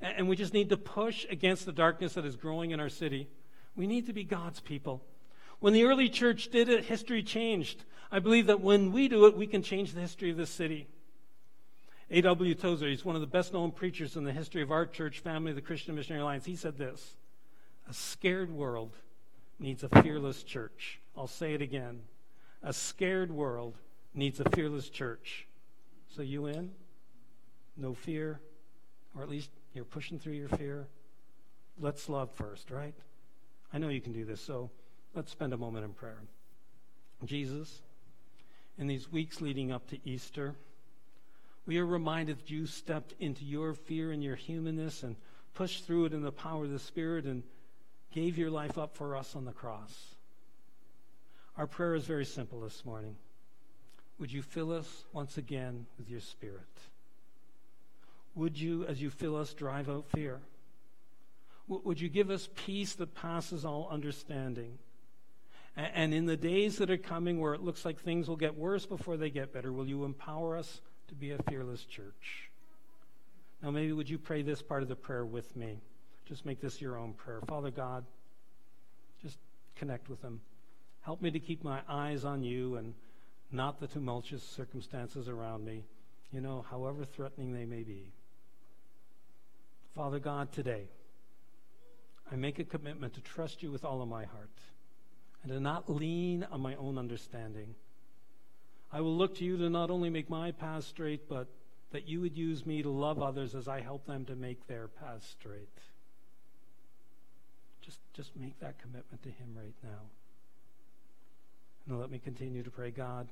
And 0.00 0.26
we 0.26 0.36
just 0.36 0.54
need 0.54 0.70
to 0.70 0.78
push 0.78 1.26
against 1.28 1.66
the 1.66 1.72
darkness 1.72 2.14
that 2.14 2.24
is 2.24 2.34
growing 2.34 2.70
in 2.70 2.80
our 2.80 2.88
city. 2.88 3.28
We 3.76 3.86
need 3.86 4.06
to 4.06 4.12
be 4.12 4.24
God's 4.24 4.60
people. 4.60 5.02
When 5.60 5.72
the 5.72 5.84
early 5.84 6.08
church 6.08 6.48
did 6.50 6.68
it, 6.68 6.84
history 6.84 7.22
changed. 7.22 7.84
I 8.10 8.18
believe 8.18 8.46
that 8.46 8.60
when 8.60 8.92
we 8.92 9.08
do 9.08 9.26
it, 9.26 9.36
we 9.36 9.46
can 9.46 9.62
change 9.62 9.92
the 9.92 10.00
history 10.00 10.30
of 10.30 10.36
this 10.36 10.50
city. 10.50 10.88
A.W. 12.10 12.54
Tozer, 12.54 12.88
he's 12.88 13.04
one 13.04 13.14
of 13.14 13.22
the 13.22 13.26
best 13.26 13.54
known 13.54 13.70
preachers 13.70 14.16
in 14.16 14.24
the 14.24 14.32
history 14.32 14.60
of 14.60 14.70
our 14.70 14.84
church 14.84 15.20
family, 15.20 15.52
the 15.52 15.62
Christian 15.62 15.94
Missionary 15.94 16.22
Alliance. 16.22 16.44
He 16.44 16.56
said 16.56 16.76
this 16.76 17.16
A 17.88 17.94
scared 17.94 18.50
world 18.50 18.96
needs 19.58 19.82
a 19.82 19.88
fearless 20.02 20.42
church. 20.42 21.00
I'll 21.16 21.26
say 21.26 21.54
it 21.54 21.62
again. 21.62 22.00
A 22.62 22.72
scared 22.72 23.30
world 23.30 23.76
needs 24.14 24.40
a 24.40 24.50
fearless 24.50 24.90
church. 24.90 25.46
So, 26.14 26.20
you 26.20 26.46
in? 26.46 26.72
No 27.76 27.94
fear? 27.94 28.40
Or 29.16 29.22
at 29.22 29.30
least 29.30 29.50
you're 29.72 29.84
pushing 29.84 30.18
through 30.18 30.34
your 30.34 30.48
fear? 30.48 30.88
Let's 31.80 32.08
love 32.08 32.30
first, 32.32 32.70
right? 32.70 32.94
I 33.72 33.78
know 33.78 33.88
you 33.88 34.00
can 34.00 34.12
do 34.12 34.24
this, 34.24 34.40
so 34.40 34.70
let's 35.14 35.32
spend 35.32 35.52
a 35.52 35.56
moment 35.56 35.84
in 35.84 35.92
prayer. 35.92 36.18
Jesus, 37.24 37.80
in 38.78 38.86
these 38.86 39.10
weeks 39.10 39.40
leading 39.40 39.72
up 39.72 39.88
to 39.88 39.98
Easter, 40.08 40.54
we 41.66 41.78
are 41.78 41.86
reminded 41.86 42.38
that 42.38 42.50
you 42.50 42.66
stepped 42.66 43.14
into 43.20 43.44
your 43.44 43.74
fear 43.74 44.10
and 44.10 44.22
your 44.22 44.36
humanness 44.36 45.02
and 45.02 45.16
pushed 45.54 45.86
through 45.86 46.06
it 46.06 46.12
in 46.12 46.22
the 46.22 46.32
power 46.32 46.64
of 46.64 46.70
the 46.70 46.78
Spirit 46.78 47.24
and 47.24 47.42
gave 48.12 48.36
your 48.36 48.50
life 48.50 48.76
up 48.76 48.96
for 48.96 49.16
us 49.16 49.36
on 49.36 49.44
the 49.44 49.52
cross. 49.52 50.16
Our 51.56 51.66
prayer 51.66 51.94
is 51.94 52.04
very 52.04 52.24
simple 52.24 52.60
this 52.60 52.84
morning. 52.84 53.16
Would 54.18 54.32
you 54.32 54.42
fill 54.42 54.72
us 54.72 55.04
once 55.12 55.36
again 55.38 55.86
with 55.98 56.10
your 56.10 56.20
Spirit? 56.20 56.60
Would 58.34 58.58
you, 58.58 58.84
as 58.86 59.00
you 59.00 59.10
fill 59.10 59.36
us, 59.36 59.52
drive 59.52 59.88
out 59.88 60.06
fear? 60.10 60.40
Would 61.68 62.00
you 62.00 62.08
give 62.08 62.30
us 62.30 62.48
peace 62.54 62.94
that 62.94 63.14
passes 63.14 63.64
all 63.64 63.88
understanding? 63.90 64.78
And 65.76 66.12
in 66.12 66.26
the 66.26 66.36
days 66.36 66.76
that 66.78 66.90
are 66.90 66.98
coming 66.98 67.40
where 67.40 67.54
it 67.54 67.62
looks 67.62 67.84
like 67.84 68.00
things 68.00 68.28
will 68.28 68.36
get 68.36 68.56
worse 68.58 68.84
before 68.84 69.16
they 69.16 69.30
get 69.30 69.52
better, 69.54 69.72
will 69.72 69.86
you 69.86 70.04
empower 70.04 70.56
us 70.56 70.80
to 71.08 71.14
be 71.14 71.30
a 71.30 71.38
fearless 71.48 71.84
church? 71.84 72.50
Now, 73.62 73.70
maybe 73.70 73.92
would 73.92 74.10
you 74.10 74.18
pray 74.18 74.42
this 74.42 74.60
part 74.60 74.82
of 74.82 74.88
the 74.88 74.96
prayer 74.96 75.24
with 75.24 75.56
me? 75.56 75.78
Just 76.26 76.44
make 76.44 76.60
this 76.60 76.80
your 76.80 76.98
own 76.98 77.14
prayer. 77.14 77.40
Father 77.46 77.70
God, 77.70 78.04
just 79.22 79.38
connect 79.76 80.10
with 80.10 80.20
them. 80.20 80.40
Help 81.02 81.22
me 81.22 81.30
to 81.30 81.40
keep 81.40 81.64
my 81.64 81.80
eyes 81.88 82.24
on 82.24 82.42
you 82.42 82.76
and 82.76 82.94
not 83.50 83.80
the 83.80 83.86
tumultuous 83.86 84.42
circumstances 84.42 85.28
around 85.28 85.64
me, 85.64 85.84
you 86.32 86.40
know, 86.40 86.64
however 86.70 87.04
threatening 87.04 87.52
they 87.52 87.64
may 87.64 87.82
be. 87.82 88.12
Father 89.94 90.18
God, 90.18 90.52
today, 90.52 90.84
I 92.32 92.36
make 92.36 92.58
a 92.58 92.64
commitment 92.64 93.14
to 93.14 93.20
trust 93.20 93.62
you 93.62 93.70
with 93.70 93.84
all 93.84 94.00
of 94.00 94.08
my 94.08 94.24
heart 94.24 94.50
and 95.42 95.52
to 95.52 95.60
not 95.60 95.90
lean 95.90 96.46
on 96.50 96.60
my 96.62 96.74
own 96.76 96.96
understanding. 96.96 97.74
I 98.90 99.02
will 99.02 99.16
look 99.16 99.36
to 99.36 99.44
you 99.44 99.58
to 99.58 99.68
not 99.68 99.90
only 99.90 100.08
make 100.08 100.30
my 100.30 100.52
path 100.52 100.84
straight, 100.84 101.28
but 101.28 101.48
that 101.90 102.08
you 102.08 102.22
would 102.22 102.36
use 102.36 102.64
me 102.64 102.82
to 102.82 102.88
love 102.88 103.20
others 103.20 103.54
as 103.54 103.68
I 103.68 103.80
help 103.80 104.06
them 104.06 104.24
to 104.26 104.34
make 104.34 104.66
their 104.66 104.88
path 104.88 105.26
straight. 105.30 105.68
Just, 107.82 107.98
just 108.14 108.34
make 108.34 108.58
that 108.60 108.78
commitment 108.80 109.22
to 109.24 109.28
Him 109.28 109.48
right 109.54 109.74
now. 109.82 110.00
And 111.86 112.00
let 112.00 112.10
me 112.10 112.18
continue 112.18 112.62
to 112.62 112.70
pray, 112.70 112.90
God. 112.90 113.28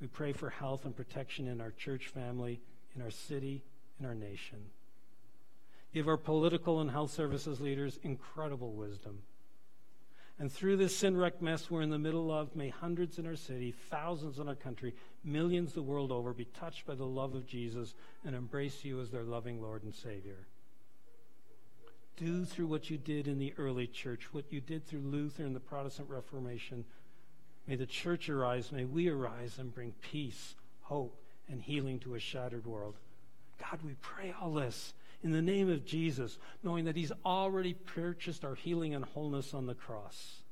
We 0.00 0.06
pray 0.06 0.32
for 0.32 0.48
health 0.48 0.86
and 0.86 0.96
protection 0.96 1.48
in 1.48 1.60
our 1.60 1.72
church 1.72 2.06
family, 2.06 2.60
in 2.94 3.02
our 3.02 3.10
city, 3.10 3.64
in 4.00 4.06
our 4.06 4.14
nation. 4.14 4.60
Give 5.92 6.08
our 6.08 6.16
political 6.16 6.80
and 6.80 6.90
health 6.90 7.12
services 7.12 7.60
leaders 7.60 7.98
incredible 8.02 8.72
wisdom. 8.72 9.22
And 10.40 10.52
through 10.52 10.76
this 10.76 10.96
sin 10.96 11.16
wrecked 11.16 11.42
mess 11.42 11.68
we're 11.70 11.82
in 11.82 11.90
the 11.90 11.98
middle 11.98 12.30
of, 12.30 12.54
may 12.54 12.68
hundreds 12.68 13.18
in 13.18 13.26
our 13.26 13.34
city, 13.34 13.74
thousands 13.90 14.38
in 14.38 14.46
our 14.46 14.54
country, 14.54 14.94
millions 15.24 15.72
the 15.72 15.82
world 15.82 16.12
over 16.12 16.32
be 16.32 16.44
touched 16.44 16.86
by 16.86 16.94
the 16.94 17.04
love 17.04 17.34
of 17.34 17.46
Jesus 17.46 17.94
and 18.24 18.36
embrace 18.36 18.84
you 18.84 19.00
as 19.00 19.10
their 19.10 19.24
loving 19.24 19.60
Lord 19.60 19.82
and 19.82 19.94
Savior. 19.94 20.46
Do 22.16 22.44
through 22.44 22.66
what 22.66 22.88
you 22.90 22.98
did 22.98 23.26
in 23.26 23.38
the 23.38 23.54
early 23.58 23.86
church, 23.86 24.32
what 24.32 24.52
you 24.52 24.60
did 24.60 24.86
through 24.86 25.00
Luther 25.00 25.44
and 25.44 25.56
the 25.56 25.60
Protestant 25.60 26.08
Reformation. 26.08 26.84
May 27.66 27.76
the 27.76 27.86
church 27.86 28.28
arise, 28.28 28.70
may 28.70 28.84
we 28.84 29.08
arise 29.08 29.58
and 29.58 29.74
bring 29.74 29.92
peace, 30.02 30.54
hope, 30.82 31.20
and 31.48 31.60
healing 31.60 31.98
to 32.00 32.14
a 32.14 32.20
shattered 32.20 32.66
world. 32.66 32.96
God, 33.58 33.80
we 33.84 33.94
pray 34.00 34.34
all 34.40 34.52
this 34.52 34.94
in 35.22 35.32
the 35.32 35.42
name 35.42 35.70
of 35.70 35.84
Jesus, 35.84 36.38
knowing 36.62 36.84
that 36.84 36.96
He's 36.96 37.12
already 37.24 37.74
purchased 37.74 38.44
our 38.44 38.54
healing 38.54 38.94
and 38.94 39.04
wholeness 39.04 39.54
on 39.54 39.66
the 39.66 39.74
cross. 39.74 40.42